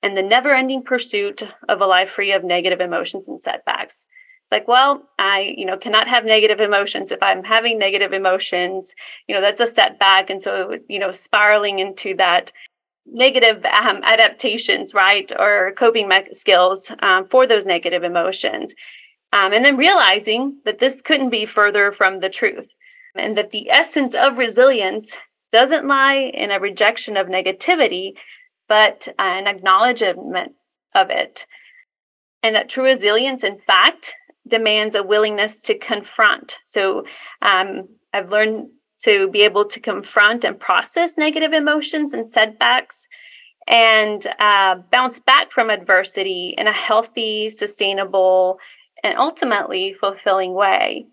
and 0.03 0.15
the 0.15 0.21
never 0.21 0.53
ending 0.53 0.83
pursuit 0.83 1.43
of 1.67 1.81
a 1.81 1.85
life 1.85 2.11
free 2.11 2.31
of 2.31 2.43
negative 2.43 2.79
emotions 2.79 3.27
and 3.27 3.41
setbacks. 3.41 4.05
It's 4.43 4.51
like, 4.51 4.67
well, 4.67 5.03
I, 5.19 5.53
you 5.57 5.65
know, 5.65 5.77
cannot 5.77 6.07
have 6.07 6.23
negative 6.23 6.61
emotions. 6.61 7.11
If 7.11 7.21
I'm 7.21 7.43
having 7.43 7.77
negative 7.77 8.13
emotions, 8.13 8.95
you 9.27 9.35
know, 9.35 9.41
that's 9.41 9.59
a 9.59 9.67
setback. 9.67 10.29
And 10.29 10.41
so, 10.41 10.77
you 10.87 10.99
know, 10.99 11.11
spiraling 11.11 11.79
into 11.79 12.15
that 12.15 12.53
negative 13.11 13.63
um, 13.65 14.01
adaptations, 14.03 14.93
right, 14.93 15.31
or 15.37 15.73
coping 15.77 16.09
skills 16.33 16.91
um, 17.01 17.27
for 17.27 17.47
those 17.47 17.65
negative 17.65 18.03
emotions. 18.03 18.73
Um, 19.33 19.53
and 19.53 19.63
then 19.65 19.77
realizing 19.77 20.59
that 20.65 20.79
this 20.79 21.01
couldn't 21.01 21.29
be 21.29 21.45
further 21.45 21.91
from 21.91 22.19
the 22.19 22.29
truth, 22.29 22.67
and 23.15 23.35
that 23.37 23.51
the 23.51 23.69
essence 23.69 24.13
of 24.13 24.37
resilience 24.37 25.11
doesn't 25.51 25.87
lie 25.87 26.31
in 26.33 26.51
a 26.51 26.59
rejection 26.59 27.17
of 27.17 27.27
negativity, 27.27 28.13
but 28.67 29.07
an 29.19 29.47
acknowledgement 29.47 30.53
of 30.93 31.09
it. 31.09 31.45
And 32.43 32.55
that 32.55 32.69
true 32.69 32.85
resilience, 32.85 33.43
in 33.43 33.59
fact, 33.65 34.13
demands 34.47 34.95
a 34.95 35.03
willingness 35.03 35.61
to 35.61 35.77
confront. 35.77 36.57
So 36.65 37.03
um, 37.41 37.89
I've 38.13 38.29
learned 38.29 38.69
to 39.03 39.29
be 39.29 39.41
able 39.41 39.65
to 39.65 39.79
confront 39.79 40.43
and 40.43 40.59
process 40.59 41.17
negative 41.17 41.53
emotions 41.53 42.13
and 42.13 42.29
setbacks 42.29 43.07
and 43.67 44.27
uh, 44.39 44.75
bounce 44.91 45.19
back 45.19 45.51
from 45.51 45.69
adversity 45.69 46.55
in 46.57 46.67
a 46.67 46.73
healthy, 46.73 47.49
sustainable, 47.49 48.59
and 49.03 49.17
ultimately 49.17 49.93
fulfilling 49.99 50.53
way. 50.53 51.05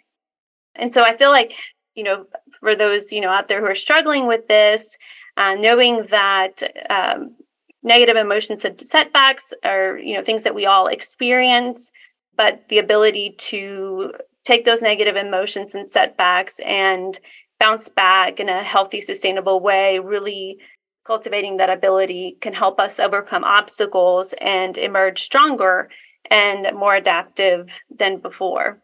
And 0.76 0.92
so 0.92 1.02
I 1.02 1.16
feel 1.16 1.30
like, 1.30 1.52
you 1.94 2.04
know, 2.04 2.26
for 2.60 2.76
those, 2.76 3.12
you 3.12 3.20
know, 3.20 3.28
out 3.28 3.48
there 3.48 3.60
who 3.60 3.66
are 3.66 3.74
struggling 3.74 4.26
with 4.26 4.46
this, 4.48 4.96
uh, 5.36 5.54
knowing 5.54 6.06
that 6.10 6.62
um, 6.90 7.34
negative 7.82 8.16
emotions 8.16 8.64
and 8.64 8.80
setbacks 8.86 9.52
are, 9.64 9.98
you 9.98 10.16
know, 10.16 10.24
things 10.24 10.44
that 10.44 10.54
we 10.54 10.64
all 10.64 10.86
experience, 10.86 11.90
but 12.36 12.62
the 12.68 12.78
ability 12.78 13.34
to 13.38 14.12
take 14.44 14.64
those 14.64 14.82
negative 14.82 15.16
emotions 15.16 15.74
and 15.74 15.90
setbacks 15.90 16.60
and 16.64 17.18
bounce 17.58 17.88
back 17.88 18.40
in 18.40 18.48
a 18.48 18.62
healthy, 18.62 19.00
sustainable 19.00 19.60
way, 19.60 19.98
really 19.98 20.58
cultivating 21.06 21.58
that 21.58 21.70
ability 21.70 22.36
can 22.40 22.52
help 22.52 22.80
us 22.80 22.98
overcome 22.98 23.44
obstacles 23.44 24.34
and 24.40 24.76
emerge 24.76 25.22
stronger 25.22 25.90
and 26.30 26.74
more 26.76 26.94
adaptive 26.94 27.68
than 27.94 28.18
before. 28.18 28.80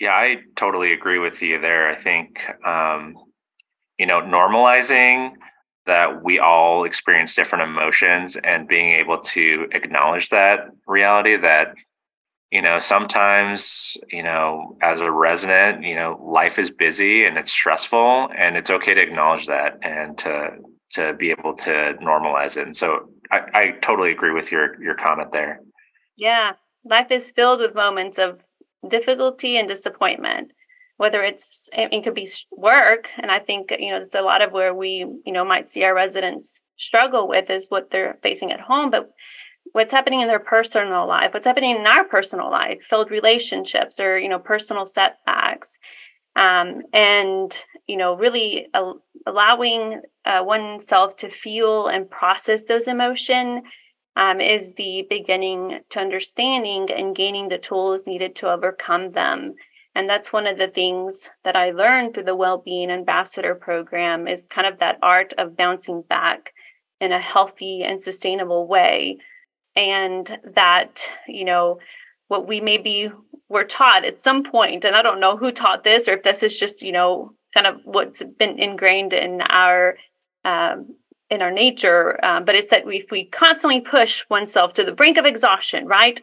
Yeah, 0.00 0.14
I 0.14 0.38
totally 0.56 0.92
agree 0.92 1.18
with 1.18 1.40
you 1.42 1.60
there. 1.60 1.88
I 1.88 1.94
think, 1.94 2.40
um, 2.66 3.14
you 3.98 4.06
know, 4.06 4.20
normalizing 4.20 5.34
that 5.86 6.24
we 6.24 6.38
all 6.38 6.84
experience 6.84 7.34
different 7.34 7.64
emotions 7.64 8.36
and 8.36 8.66
being 8.66 8.94
able 8.94 9.18
to 9.20 9.68
acknowledge 9.72 10.30
that 10.30 10.68
reality 10.86 11.36
that 11.36 11.74
you 12.54 12.62
know 12.62 12.78
sometimes 12.78 13.96
you 14.10 14.22
know 14.22 14.76
as 14.80 15.00
a 15.00 15.10
resident 15.10 15.82
you 15.82 15.96
know 15.96 16.20
life 16.24 16.56
is 16.56 16.70
busy 16.70 17.24
and 17.26 17.36
it's 17.36 17.50
stressful 17.50 18.28
and 18.38 18.56
it's 18.56 18.70
okay 18.70 18.94
to 18.94 19.00
acknowledge 19.00 19.46
that 19.46 19.76
and 19.82 20.16
to 20.18 20.50
to 20.92 21.12
be 21.14 21.32
able 21.32 21.54
to 21.56 21.94
normalize 22.00 22.56
it. 22.56 22.64
And 22.66 22.76
so 22.76 23.10
i, 23.32 23.40
I 23.54 23.70
totally 23.82 24.12
agree 24.12 24.32
with 24.32 24.52
your 24.52 24.80
your 24.80 24.94
comment 24.94 25.32
there. 25.32 25.60
Yeah. 26.16 26.52
Life 26.84 27.10
is 27.10 27.32
filled 27.32 27.58
with 27.58 27.74
moments 27.74 28.18
of 28.18 28.38
difficulty 28.88 29.56
and 29.58 29.66
disappointment. 29.66 30.52
Whether 30.96 31.24
it's 31.24 31.68
it 31.72 32.04
could 32.04 32.14
be 32.14 32.28
work 32.52 33.08
and 33.20 33.32
i 33.32 33.40
think 33.40 33.72
you 33.76 33.90
know 33.90 34.02
it's 34.02 34.14
a 34.14 34.20
lot 34.30 34.42
of 34.42 34.52
where 34.52 34.72
we 34.72 35.04
you 35.26 35.32
know 35.32 35.44
might 35.44 35.68
see 35.68 35.82
our 35.82 35.92
residents 35.92 36.62
struggle 36.78 37.26
with 37.26 37.50
is 37.50 37.66
what 37.68 37.90
they're 37.90 38.16
facing 38.22 38.52
at 38.52 38.60
home 38.60 38.90
but 38.92 39.10
what's 39.72 39.92
happening 39.92 40.20
in 40.20 40.28
their 40.28 40.38
personal 40.38 41.06
life 41.06 41.32
what's 41.32 41.46
happening 41.46 41.76
in 41.76 41.86
our 41.86 42.04
personal 42.04 42.50
life 42.50 42.82
filled 42.88 43.10
relationships 43.10 43.98
or 43.98 44.18
you 44.18 44.28
know 44.28 44.38
personal 44.38 44.84
setbacks 44.84 45.78
um, 46.36 46.82
and 46.92 47.58
you 47.86 47.96
know 47.96 48.16
really 48.16 48.66
al- 48.74 49.02
allowing 49.26 50.00
uh, 50.24 50.42
oneself 50.42 51.16
to 51.16 51.30
feel 51.30 51.88
and 51.88 52.10
process 52.10 52.64
those 52.64 52.86
emotion 52.86 53.62
um, 54.16 54.40
is 54.40 54.72
the 54.76 55.06
beginning 55.08 55.80
to 55.90 56.00
understanding 56.00 56.88
and 56.90 57.16
gaining 57.16 57.48
the 57.48 57.58
tools 57.58 58.06
needed 58.06 58.36
to 58.36 58.50
overcome 58.50 59.12
them. 59.12 59.54
And 59.96 60.08
that's 60.08 60.32
one 60.32 60.46
of 60.46 60.58
the 60.58 60.68
things 60.68 61.30
that 61.44 61.56
I 61.56 61.70
learned 61.70 62.14
through 62.14 62.24
the 62.24 62.36
Well-Being 62.36 62.90
Ambassador 62.90 63.54
program 63.54 64.26
is 64.26 64.44
kind 64.50 64.66
of 64.66 64.80
that 64.80 64.98
art 65.02 65.32
of 65.38 65.56
bouncing 65.56 66.02
back 66.02 66.52
in 67.00 67.12
a 67.12 67.20
healthy 67.20 67.82
and 67.82 68.02
sustainable 68.02 68.66
way. 68.66 69.18
And 69.76 70.38
that, 70.54 71.02
you 71.26 71.44
know, 71.44 71.78
what 72.28 72.46
we 72.46 72.60
maybe 72.60 73.10
were 73.48 73.64
taught 73.64 74.04
at 74.04 74.20
some 74.20 74.44
point, 74.44 74.84
and 74.84 74.96
I 74.96 75.02
don't 75.02 75.20
know 75.20 75.36
who 75.36 75.50
taught 75.52 75.84
this 75.84 76.08
or 76.08 76.12
if 76.12 76.22
this 76.22 76.42
is 76.42 76.58
just, 76.58 76.82
you 76.82 76.92
know, 76.92 77.32
kind 77.52 77.66
of 77.66 77.80
what's 77.84 78.22
been 78.38 78.58
ingrained 78.58 79.12
in 79.12 79.40
our 79.42 79.96
um, 80.44 80.94
in 81.30 81.40
our 81.40 81.50
nature, 81.50 82.22
um, 82.24 82.44
but 82.44 82.54
it's 82.54 82.70
that 82.70 82.82
if 82.86 83.10
we 83.10 83.24
constantly 83.24 83.80
push 83.80 84.24
oneself 84.28 84.74
to 84.74 84.84
the 84.84 84.92
brink 84.92 85.16
of 85.16 85.24
exhaustion, 85.24 85.86
right? 85.86 86.20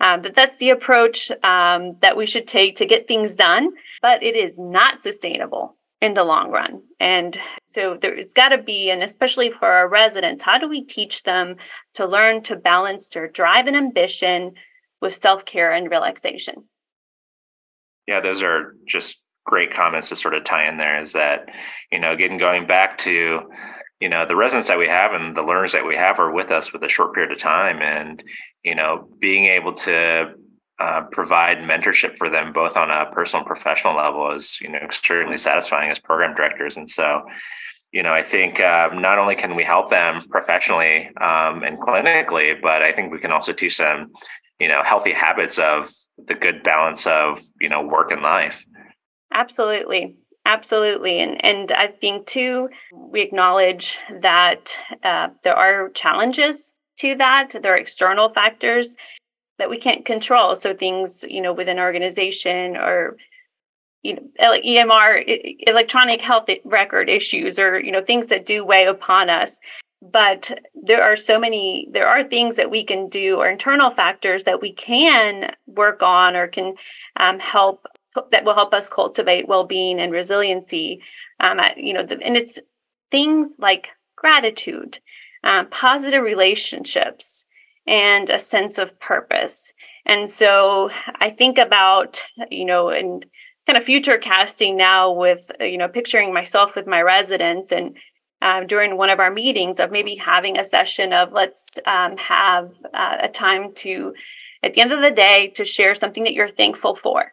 Um, 0.00 0.22
that 0.22 0.34
that's 0.34 0.58
the 0.58 0.70
approach 0.70 1.30
um, 1.42 1.96
that 2.02 2.16
we 2.16 2.26
should 2.26 2.46
take 2.46 2.76
to 2.76 2.86
get 2.86 3.08
things 3.08 3.34
done, 3.34 3.70
but 4.00 4.22
it 4.22 4.36
is 4.36 4.54
not 4.56 5.02
sustainable 5.02 5.76
in 6.04 6.12
the 6.12 6.22
long 6.22 6.50
run. 6.50 6.82
And 7.00 7.40
so 7.66 7.96
there, 7.98 8.14
it's 8.14 8.34
got 8.34 8.50
to 8.50 8.62
be, 8.62 8.90
and 8.90 9.02
especially 9.02 9.50
for 9.50 9.66
our 9.66 9.88
residents, 9.88 10.42
how 10.42 10.58
do 10.58 10.68
we 10.68 10.84
teach 10.84 11.22
them 11.22 11.56
to 11.94 12.04
learn 12.04 12.42
to 12.42 12.56
balance 12.56 13.08
their 13.08 13.26
drive 13.26 13.66
and 13.66 13.74
ambition 13.74 14.52
with 15.00 15.16
self 15.16 15.46
care 15.46 15.72
and 15.72 15.90
relaxation? 15.90 16.64
Yeah, 18.06 18.20
those 18.20 18.42
are 18.42 18.76
just 18.86 19.22
great 19.46 19.72
comments 19.72 20.10
to 20.10 20.16
sort 20.16 20.34
of 20.34 20.44
tie 20.44 20.68
in 20.68 20.76
there. 20.76 21.00
Is 21.00 21.14
that, 21.14 21.48
you 21.90 21.98
know, 21.98 22.12
again, 22.12 22.36
going 22.36 22.66
back 22.66 22.98
to 22.98 23.40
you 24.00 24.08
know 24.10 24.26
the 24.26 24.36
residents 24.36 24.68
that 24.68 24.78
we 24.78 24.88
have 24.88 25.14
and 25.14 25.34
the 25.34 25.42
learners 25.42 25.72
that 25.72 25.86
we 25.86 25.96
have 25.96 26.18
are 26.18 26.30
with 26.30 26.50
us 26.50 26.74
with 26.74 26.82
a 26.82 26.88
short 26.88 27.14
period 27.14 27.32
of 27.32 27.38
time 27.38 27.80
and 27.80 28.22
you 28.62 28.74
know 28.74 29.08
being 29.18 29.46
able 29.46 29.72
to 29.72 30.34
uh, 30.80 31.02
provide 31.12 31.58
mentorship 31.58 32.16
for 32.16 32.28
them 32.28 32.52
both 32.52 32.76
on 32.76 32.90
a 32.90 33.06
personal 33.12 33.40
and 33.40 33.46
professional 33.46 33.96
level 33.96 34.32
is 34.32 34.60
you 34.60 34.68
know 34.68 34.78
extremely 34.78 35.36
satisfying 35.36 35.90
as 35.90 35.98
program 35.98 36.34
directors 36.34 36.76
and 36.76 36.90
so 36.90 37.22
you 37.92 38.02
know 38.02 38.12
i 38.12 38.22
think 38.22 38.60
uh, 38.60 38.88
not 38.92 39.18
only 39.18 39.36
can 39.36 39.54
we 39.54 39.64
help 39.64 39.88
them 39.90 40.26
professionally 40.28 41.06
um, 41.20 41.62
and 41.62 41.78
clinically 41.78 42.60
but 42.60 42.82
i 42.82 42.92
think 42.92 43.12
we 43.12 43.20
can 43.20 43.30
also 43.30 43.52
teach 43.52 43.78
them 43.78 44.10
you 44.58 44.68
know 44.68 44.82
healthy 44.84 45.12
habits 45.12 45.58
of 45.58 45.90
the 46.26 46.34
good 46.34 46.62
balance 46.62 47.06
of 47.06 47.40
you 47.60 47.68
know 47.68 47.82
work 47.82 48.10
and 48.10 48.22
life 48.22 48.64
absolutely 49.32 50.16
Absolutely. 50.46 51.20
And, 51.20 51.42
and 51.42 51.72
I 51.72 51.88
think, 51.88 52.26
too, 52.26 52.68
we 52.92 53.22
acknowledge 53.22 53.98
that 54.20 54.76
uh, 55.02 55.28
there 55.42 55.56
are 55.56 55.88
challenges 55.90 56.74
to 56.98 57.14
that. 57.16 57.54
There 57.62 57.72
are 57.72 57.78
external 57.78 58.28
factors 58.28 58.94
that 59.58 59.70
we 59.70 59.78
can't 59.78 60.04
control. 60.04 60.56
So 60.56 60.74
things, 60.74 61.24
you 61.28 61.40
know, 61.40 61.52
within 61.52 61.78
organization 61.78 62.76
or 62.76 63.16
you 64.02 64.16
know, 64.16 64.20
EMR, 64.38 65.22
electronic 65.66 66.20
health 66.20 66.48
record 66.64 67.08
issues, 67.08 67.58
or 67.58 67.80
you 67.80 67.90
know, 67.90 68.02
things 68.02 68.28
that 68.28 68.44
do 68.44 68.62
weigh 68.64 68.84
upon 68.84 69.30
us. 69.30 69.58
But 70.02 70.60
there 70.74 71.02
are 71.02 71.16
so 71.16 71.40
many. 71.40 71.88
There 71.90 72.06
are 72.06 72.22
things 72.22 72.56
that 72.56 72.70
we 72.70 72.84
can 72.84 73.08
do, 73.08 73.36
or 73.36 73.48
internal 73.48 73.90
factors 73.90 74.44
that 74.44 74.60
we 74.60 74.74
can 74.74 75.54
work 75.66 76.02
on, 76.02 76.36
or 76.36 76.48
can 76.48 76.74
um, 77.16 77.38
help 77.38 77.86
that 78.30 78.44
will 78.44 78.54
help 78.54 78.74
us 78.74 78.88
cultivate 78.88 79.48
well-being 79.48 80.00
and 80.00 80.12
resiliency 80.12 81.02
um, 81.40 81.60
you 81.76 81.92
know 81.92 82.04
the, 82.04 82.20
and 82.22 82.36
it's 82.36 82.58
things 83.10 83.48
like 83.58 83.88
gratitude 84.16 84.98
uh, 85.42 85.64
positive 85.64 86.22
relationships 86.22 87.44
and 87.86 88.30
a 88.30 88.38
sense 88.38 88.78
of 88.78 88.98
purpose. 89.00 89.72
And 90.06 90.30
so 90.30 90.90
i 91.20 91.30
think 91.30 91.58
about 91.58 92.22
you 92.50 92.64
know 92.64 92.90
and 92.90 93.24
kind 93.66 93.78
of 93.78 93.84
future 93.84 94.18
casting 94.18 94.76
now 94.76 95.12
with 95.12 95.50
you 95.60 95.78
know 95.78 95.88
picturing 95.88 96.32
myself 96.32 96.74
with 96.74 96.86
my 96.86 97.00
residents 97.00 97.72
and 97.72 97.96
um, 98.42 98.66
during 98.66 98.98
one 98.98 99.08
of 99.08 99.20
our 99.20 99.30
meetings 99.30 99.80
of 99.80 99.90
maybe 99.90 100.14
having 100.16 100.58
a 100.58 100.64
session 100.64 101.14
of 101.14 101.32
let's 101.32 101.78
um, 101.86 102.16
have 102.18 102.72
uh, 102.92 103.16
a 103.22 103.28
time 103.28 103.72
to 103.76 104.12
at 104.62 104.74
the 104.74 104.80
end 104.80 104.92
of 104.92 105.00
the 105.00 105.10
day 105.10 105.50
to 105.54 105.64
share 105.64 105.94
something 105.94 106.24
that 106.24 106.34
you're 106.34 106.48
thankful 106.48 106.96
for. 106.96 107.32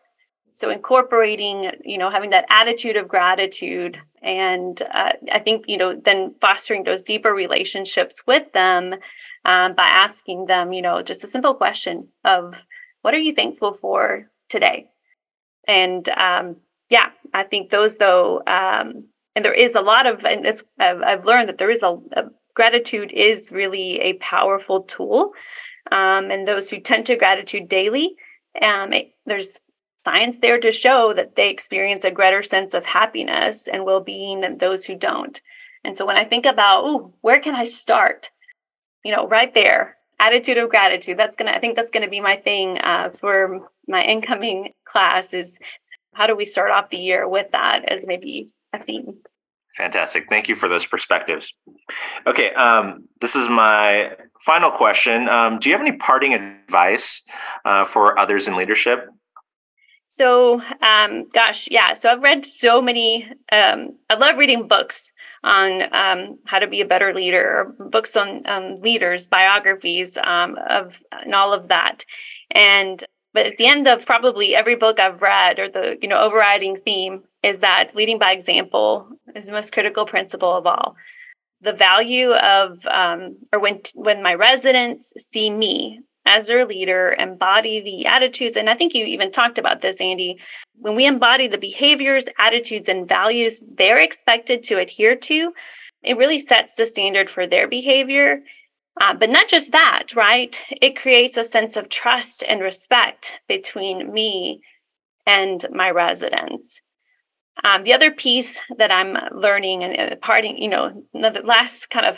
So 0.54 0.70
incorporating 0.70 1.72
you 1.84 1.98
know 1.98 2.10
having 2.10 2.30
that 2.30 2.46
attitude 2.50 2.96
of 2.96 3.08
gratitude 3.08 3.98
and 4.22 4.82
uh, 4.82 5.14
i 5.32 5.40
think 5.40 5.66
you 5.68 5.78
know 5.78 6.00
then 6.06 6.36
fostering 6.40 6.84
those 6.84 7.02
deeper 7.02 7.34
relationships 7.34 8.22
with 8.28 8.52
them 8.54 8.94
um, 9.45 9.75
by 9.75 9.86
asking 9.86 10.45
them 10.45 10.73
you 10.73 10.82
know 10.82 11.01
just 11.01 11.23
a 11.23 11.27
simple 11.27 11.54
question 11.54 12.08
of 12.23 12.54
what 13.01 13.13
are 13.13 13.19
you 13.19 13.34
thankful 13.34 13.73
for 13.73 14.30
today 14.49 14.88
and 15.67 16.10
um, 16.10 16.56
yeah 16.89 17.10
i 17.34 17.43
think 17.43 17.69
those 17.69 17.95
though 17.95 18.41
um, 18.47 19.06
and 19.36 19.45
there 19.45 19.54
is 19.54 19.75
a 19.75 19.82
lot 19.82 20.06
of 20.06 20.23
and 20.25 20.45
it's 20.45 20.63
i've, 20.80 21.25
learned 21.25 21.49
that 21.49 21.58
there 21.58 21.71
is 21.71 21.82
a, 21.82 21.97
a 22.13 22.23
gratitude 22.56 23.12
is 23.12 23.51
really 23.51 23.99
a 24.01 24.13
powerful 24.13 24.82
tool 24.84 25.32
um, 25.91 26.30
and 26.30 26.47
those 26.47 26.69
who 26.69 26.80
tend 26.80 27.06
to 27.06 27.15
gratitude 27.15 27.67
daily 27.69 28.15
um, 28.62 28.91
it, 28.93 29.13
there's 29.25 29.60
science 30.04 30.39
there 30.39 30.60
to 30.60 30.71
show 30.71 31.13
that 31.15 31.36
they 31.36 31.49
experience 31.49 32.04
a 32.04 32.12
greater 32.12 32.43
sense 32.43 32.73
of 32.73 32.86
happiness 32.86 33.67
and 33.67 33.86
well-being 33.86 34.41
than 34.41 34.58
those 34.58 34.84
who 34.84 34.95
don't. 34.95 35.41
And 35.84 35.97
so 35.97 36.06
when 36.06 36.17
I 36.17 36.25
think 36.25 36.45
about, 36.45 36.84
oh, 36.84 37.13
where 37.21 37.39
can 37.39 37.56
I 37.56 37.65
start? 37.65 38.30
You 39.04 39.16
know, 39.16 39.28
right 39.28 39.54
there, 39.54 39.98
attitude 40.20 40.58
of 40.58 40.70
gratitude. 40.70 41.18
That's 41.18 41.36
gonna, 41.36 41.52
I 41.52 41.60
think 41.60 41.76
that's 41.76 41.90
gonna 41.90 42.10
be 42.10 42.22
my 42.22 42.38
thing 42.38 42.78
uh, 42.80 43.10
for 43.10 43.70
my 43.88 44.04
incoming 44.04 44.74
class. 44.86 45.34
Is 45.34 45.60
how 46.14 46.28
do 46.28 46.36
we 46.36 46.46
start 46.46 46.72
off 46.72 46.90
the 46.90 46.98
year 46.98 47.28
with 47.28 47.52
that 47.52 47.92
as 47.92 48.04
maybe 48.06 48.50
a 48.74 48.84
theme? 48.84 49.18
Fantastic. 49.78 50.26
Thank 50.30 50.50
you 50.50 50.56
for 50.56 50.68
those 50.68 50.86
perspectives. 50.86 51.54
Okay, 52.28 52.54
um, 52.54 53.08
this 53.22 53.36
is 53.36 53.48
my 53.48 54.12
final 54.46 54.70
question. 54.70 55.30
Um, 55.30 55.60
do 55.60 55.70
you 55.70 55.76
have 55.76 55.86
any 55.86 55.96
parting 55.96 56.34
advice 56.34 57.24
uh, 57.64 57.86
for 57.86 58.20
others 58.20 58.48
in 58.48 58.56
leadership? 58.56 59.08
So, 60.13 60.62
um, 60.82 61.30
gosh, 61.34 61.69
yeah. 61.71 61.93
So 61.93 62.10
I've 62.10 62.21
read 62.21 62.45
so 62.45 62.82
many. 62.82 63.32
Um, 63.50 63.97
I 64.10 64.15
love 64.15 64.36
reading 64.36 64.67
books 64.67 65.10
on 65.45 65.84
um, 65.93 66.38
how 66.45 66.60
to 66.60 66.67
be 66.67 66.82
a 66.82 66.86
better 66.86 67.13
leader, 67.13 67.74
or 67.80 67.88
books 67.88 68.17
on 68.17 68.45
um, 68.45 68.82
leaders, 68.82 69.26
biographies 69.26 70.17
um, 70.17 70.58
of 70.69 71.00
and 71.13 71.34
all 71.34 71.54
of 71.54 71.69
that. 71.69 72.04
And 72.52 73.02
but 73.34 73.45
at 73.45 73.56
the 73.56 73.67
end 73.67 73.88
of 73.88 74.06
probably 74.06 74.54
every 74.54 74.76
book 74.76 75.00
I've 75.00 75.21
read, 75.21 75.60
or 75.60 75.69
the 75.69 75.97
you 76.02 76.10
know 76.10 76.19
overriding 76.19 76.82
theme 76.84 77.24
is 77.41 77.60
that 77.60 77.95
leading 77.95 78.19
by 78.19 78.34
example 78.34 79.08
is 79.34 79.45
the 79.45 79.54
most 79.54 79.71
critical 79.71 80.06
principle 80.06 80.54
of 80.54 80.67
all. 80.67 80.97
The 81.62 81.71
value 81.71 82.34
of, 82.34 82.86
um, 82.88 83.38
or 83.54 83.60
when 83.60 83.80
when 83.95 84.21
my 84.21 84.34
residents 84.34 85.13
see 85.32 85.50
me 85.50 86.02
as 86.32 86.48
their 86.48 86.65
leader, 86.65 87.15
embody 87.20 87.82
the 87.82 88.06
attitudes. 88.06 88.56
And 88.56 88.70
I 88.70 88.76
think 88.76 88.94
you 88.94 89.06
even 89.06 89.32
talked 89.32 89.58
about 89.58 89.82
this, 89.82 90.00
Andy. 90.00 90.39
When 90.76 90.96
we 90.96 91.06
embody 91.06 91.48
the 91.48 91.58
behaviors, 91.58 92.26
attitudes, 92.39 92.88
and 92.88 93.08
values 93.08 93.62
they're 93.78 94.00
expected 94.00 94.63
to 94.63 94.80
adhere 94.80 95.15
to, 95.15 95.54
it 96.04 96.17
really 96.17 96.39
sets 96.39 96.76
the 96.76 96.86
standard 96.86 97.30
for 97.30 97.46
their 97.46 97.67
behavior. 97.67 98.39
Uh, 99.00 99.13
but 99.13 99.30
not 99.30 99.50
just 99.50 99.72
that, 99.72 100.15
right? 100.15 100.60
It 100.70 100.96
creates 100.96 101.38
a 101.38 101.44
sense 101.44 101.76
of 101.76 101.89
trust 101.89 102.44
and 102.48 102.62
respect 102.62 103.34
between 103.48 104.12
me 104.13 104.62
and 105.26 105.65
my 105.72 105.89
residents. 105.91 106.82
Um, 107.63 107.84
the 107.84 107.94
other 107.94 108.12
piece 108.12 108.60
that 108.78 108.91
I'm 108.91 109.17
learning 109.34 109.84
and 109.84 110.13
uh, 110.13 110.15
parting, 110.15 110.58
you 110.58 110.70
know, 110.70 111.04
the 111.13 111.41
last 111.44 111.89
kind 111.89 112.06
of 112.06 112.17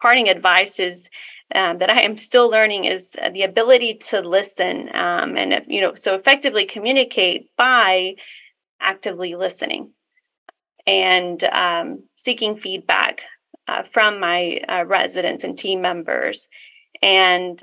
parting 0.00 0.28
advice 0.28 0.78
is 0.80 1.08
um, 1.54 1.78
that 1.78 1.90
I 1.90 2.02
am 2.02 2.18
still 2.18 2.48
learning 2.50 2.84
is 2.84 3.14
uh, 3.22 3.30
the 3.30 3.42
ability 3.42 3.94
to 4.08 4.20
listen 4.20 4.88
um, 4.94 5.36
and 5.36 5.52
if, 5.52 5.64
you 5.68 5.80
know 5.80 5.94
so 5.94 6.14
effectively 6.14 6.66
communicate 6.66 7.50
by 7.56 8.14
actively 8.80 9.34
listening 9.34 9.92
and 10.86 11.42
um, 11.44 12.04
seeking 12.16 12.56
feedback 12.56 13.22
uh, 13.68 13.82
from 13.92 14.20
my 14.20 14.60
uh, 14.68 14.84
residents 14.84 15.42
and 15.42 15.56
team 15.58 15.80
members. 15.80 16.48
And 17.02 17.62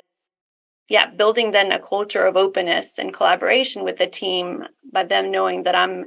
yeah 0.89 1.09
building 1.09 1.51
then 1.51 1.71
a 1.71 1.79
culture 1.79 2.25
of 2.25 2.37
openness 2.37 2.97
and 2.99 3.13
collaboration 3.13 3.83
with 3.83 3.97
the 3.97 4.07
team 4.07 4.63
by 4.91 5.03
them 5.03 5.31
knowing 5.31 5.63
that 5.63 5.75
i'm 5.75 6.05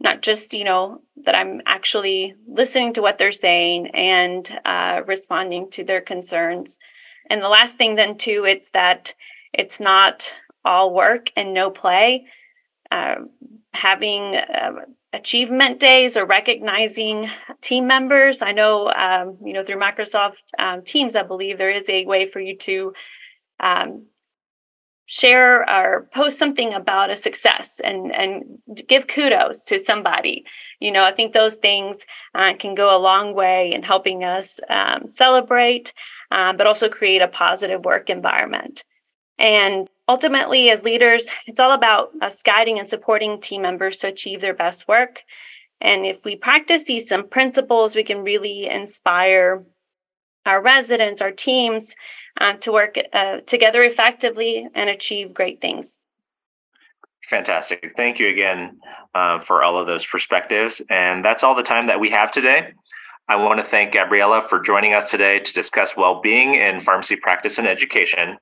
not 0.00 0.22
just 0.22 0.52
you 0.52 0.64
know 0.64 1.00
that 1.24 1.34
i'm 1.34 1.60
actually 1.66 2.34
listening 2.46 2.92
to 2.92 3.02
what 3.02 3.18
they're 3.18 3.32
saying 3.32 3.88
and 3.88 4.50
uh, 4.64 5.00
responding 5.06 5.70
to 5.70 5.84
their 5.84 6.00
concerns 6.00 6.78
and 7.30 7.42
the 7.42 7.48
last 7.48 7.76
thing 7.76 7.94
then 7.94 8.16
too 8.16 8.44
it's 8.46 8.70
that 8.70 9.14
it's 9.52 9.80
not 9.80 10.34
all 10.64 10.94
work 10.94 11.30
and 11.36 11.52
no 11.52 11.70
play 11.70 12.26
uh, 12.90 13.16
having 13.72 14.36
uh, 14.36 14.72
achievement 15.12 15.80
days 15.80 16.16
or 16.16 16.24
recognizing 16.24 17.28
team 17.60 17.86
members. 17.86 18.42
I 18.42 18.52
know, 18.52 18.88
um, 18.88 19.38
you 19.44 19.52
know, 19.52 19.64
through 19.64 19.80
Microsoft 19.80 20.34
um, 20.58 20.82
Teams, 20.82 21.16
I 21.16 21.22
believe 21.22 21.58
there 21.58 21.70
is 21.70 21.88
a 21.88 22.04
way 22.04 22.26
for 22.26 22.40
you 22.40 22.56
to 22.58 22.92
um, 23.60 24.06
share 25.06 25.68
or 25.68 26.08
post 26.14 26.38
something 26.38 26.72
about 26.72 27.10
a 27.10 27.16
success 27.16 27.80
and 27.84 28.14
and 28.14 28.42
give 28.88 29.06
kudos 29.06 29.64
to 29.64 29.78
somebody. 29.78 30.44
You 30.80 30.92
know, 30.92 31.04
I 31.04 31.12
think 31.12 31.32
those 31.32 31.56
things 31.56 31.98
uh, 32.34 32.54
can 32.58 32.74
go 32.74 32.96
a 32.96 32.98
long 32.98 33.34
way 33.34 33.72
in 33.72 33.82
helping 33.82 34.24
us 34.24 34.60
um, 34.70 35.08
celebrate, 35.08 35.92
uh, 36.30 36.52
but 36.52 36.66
also 36.66 36.88
create 36.88 37.22
a 37.22 37.28
positive 37.28 37.84
work 37.84 38.10
environment. 38.10 38.84
And 39.38 39.88
ultimately, 40.08 40.70
as 40.70 40.84
leaders, 40.84 41.28
it's 41.46 41.60
all 41.60 41.72
about 41.72 42.10
us 42.20 42.42
guiding 42.42 42.78
and 42.78 42.88
supporting 42.88 43.40
team 43.40 43.62
members 43.62 43.98
to 43.98 44.08
achieve 44.08 44.40
their 44.40 44.54
best 44.54 44.86
work. 44.86 45.20
And 45.80 46.06
if 46.06 46.24
we 46.24 46.36
practice 46.36 46.84
these 46.84 47.08
some 47.08 47.28
principles, 47.28 47.96
we 47.96 48.04
can 48.04 48.22
really 48.22 48.68
inspire 48.68 49.64
our 50.46 50.62
residents, 50.62 51.20
our 51.20 51.30
teams 51.30 51.94
uh, 52.40 52.54
to 52.54 52.72
work 52.72 52.96
uh, 53.12 53.38
together 53.46 53.82
effectively 53.82 54.66
and 54.74 54.90
achieve 54.90 55.34
great 55.34 55.60
things. 55.60 55.98
Fantastic. 57.24 57.92
Thank 57.96 58.18
you 58.18 58.28
again 58.28 58.80
uh, 59.14 59.38
for 59.40 59.62
all 59.62 59.78
of 59.78 59.86
those 59.86 60.04
perspectives. 60.06 60.82
And 60.90 61.24
that's 61.24 61.44
all 61.44 61.54
the 61.54 61.62
time 61.62 61.86
that 61.86 62.00
we 62.00 62.10
have 62.10 62.32
today. 62.32 62.72
I 63.28 63.36
want 63.36 63.60
to 63.60 63.64
thank 63.64 63.92
Gabriella 63.92 64.40
for 64.40 64.58
joining 64.60 64.94
us 64.94 65.08
today 65.10 65.38
to 65.38 65.52
discuss 65.52 65.96
well 65.96 66.20
being 66.20 66.54
in 66.54 66.80
pharmacy 66.80 67.14
practice 67.16 67.58
and 67.58 67.68
education. 67.68 68.38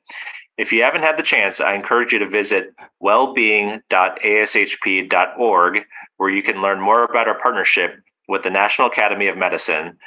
If 0.57 0.73
you 0.73 0.83
haven't 0.83 1.03
had 1.03 1.19
the 1.19 1.23
chance, 1.23 1.61
I 1.61 1.75
encourage 1.75 2.13
you 2.13 2.19
to 2.19 2.29
visit 2.29 2.75
wellbeing.ashp.org, 3.01 5.85
where 6.17 6.31
you 6.31 6.43
can 6.43 6.63
learn 6.63 6.81
more 6.81 7.05
about 7.05 7.29
our 7.29 7.39
partnership 7.39 8.01
with 8.29 8.43
the 8.43 8.51
National 8.51 8.89
Academy 8.89 9.29
of 9.29 9.37
Medicine, 9.37 9.99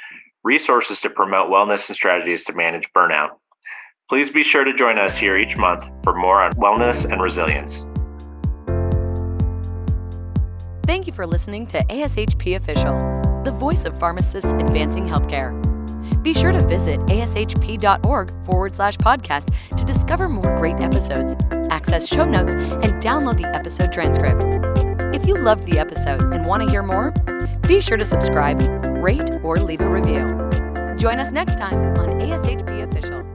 resources 0.44 1.00
to 1.00 1.10
promote 1.10 1.50
wellness 1.50 1.88
and 1.88 1.96
strategies 1.96 2.44
to 2.44 2.52
manage 2.52 2.92
burnout. 2.92 3.30
Please 4.08 4.30
be 4.30 4.42
sure 4.42 4.64
to 4.64 4.74
join 4.74 4.98
us 4.98 5.16
here 5.16 5.38
each 5.38 5.56
month 5.56 5.88
for 6.02 6.14
more 6.14 6.42
on 6.42 6.52
wellness 6.52 7.10
and 7.10 7.22
resilience. 7.22 7.86
Thank 10.86 11.06
you 11.06 11.14
for 11.14 11.26
listening 11.26 11.66
to 11.68 11.78
ASHP 11.84 12.56
Official, 12.56 12.94
the 13.42 13.50
voice 13.50 13.86
of 13.86 13.98
pharmacists 13.98 14.52
advancing 14.52 15.06
healthcare. 15.06 15.60
Be 16.22 16.34
sure 16.34 16.52
to 16.52 16.60
visit 16.66 17.00
ashp.org 17.00 18.44
forward 18.44 18.76
slash 18.76 18.96
podcast 18.98 19.54
to 19.76 19.84
discover 19.84 20.28
more 20.28 20.54
great 20.56 20.76
episodes, 20.80 21.34
access 21.70 22.06
show 22.06 22.24
notes, 22.24 22.54
and 22.54 23.02
download 23.02 23.40
the 23.40 23.46
episode 23.54 23.92
transcript. 23.92 24.42
If 25.14 25.26
you 25.26 25.38
loved 25.38 25.66
the 25.66 25.78
episode 25.78 26.22
and 26.22 26.46
want 26.46 26.62
to 26.62 26.70
hear 26.70 26.82
more, 26.82 27.12
be 27.66 27.80
sure 27.80 27.96
to 27.96 28.04
subscribe, 28.04 28.60
rate, 29.04 29.30
or 29.42 29.58
leave 29.58 29.82
a 29.82 29.88
review. 29.88 30.24
Join 30.96 31.20
us 31.20 31.30
next 31.30 31.58
time 31.58 31.78
on 31.98 32.18
ASHP 32.20 32.88
Official. 32.88 33.33